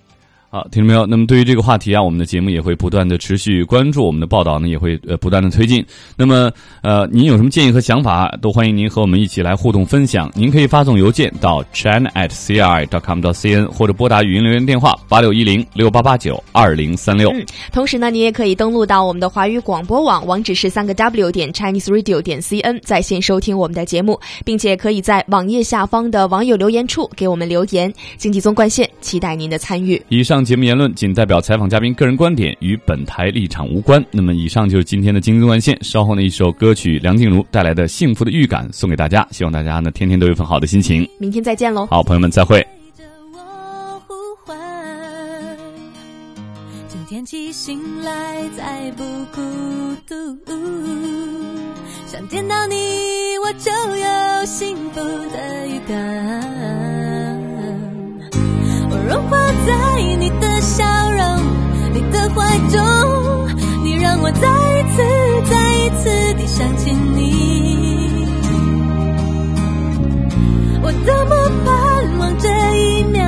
[0.53, 5.87] 好，听众朋友，那么对于这个话题啊，我们的节目也会不断的持续关注，我们的报道呢也会呃不断的推进。
[6.17, 6.51] 那么
[6.83, 10.29] 呃，您有什么建议和想法，都欢迎您和我们一起来互动分享。
[10.35, 17.31] 您可以发送邮件到 china at cri dot com dot cn，或者拨打语音留言电话八六一零六八八九二零三六。
[17.31, 27.95] 嗯，同时呢，你也可以登录到我们的华语广播网，网址是三个 w 点 chinese radio 点 cn，在线收听我们的节目，并且可以在网页下方的网友留言处给我们留言。
[28.17, 30.03] 经济纵贯线，期待您的参与。
[30.09, 30.40] 以上。
[30.45, 34.05] 节目言论仅代表采访嘉宾个人观点，与本台立场无关。
[34.11, 35.79] 那么，以上就是今天的京东万线。
[35.83, 41.09] 稍后呢，一首歌曲梁静茹带来的《幸福的预感》送给大家，希望大家呢天天都有份好的心情。
[41.19, 41.87] 明天再见喽！
[41.87, 42.67] 好，朋友们再会。
[46.89, 49.03] 今天起醒来再不
[49.35, 49.41] 孤
[50.07, 50.15] 独，
[52.07, 52.77] 想见到你，
[53.45, 57.30] 我就有幸福的预感。
[59.11, 59.37] 融化
[59.67, 61.43] 在你的笑容，
[61.93, 62.79] 你的怀中，
[63.83, 65.03] 你让我再一次、
[65.51, 66.05] 再一次
[66.35, 67.19] 地想起你。
[70.81, 71.35] 我多么
[71.65, 73.21] 盼望这一秒，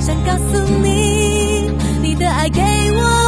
[0.00, 1.70] 想告诉你，
[2.00, 3.27] 你的爱给我。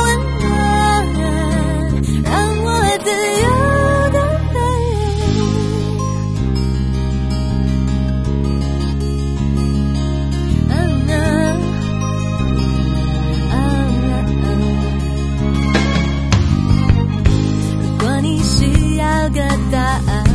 [19.71, 20.30] 答案。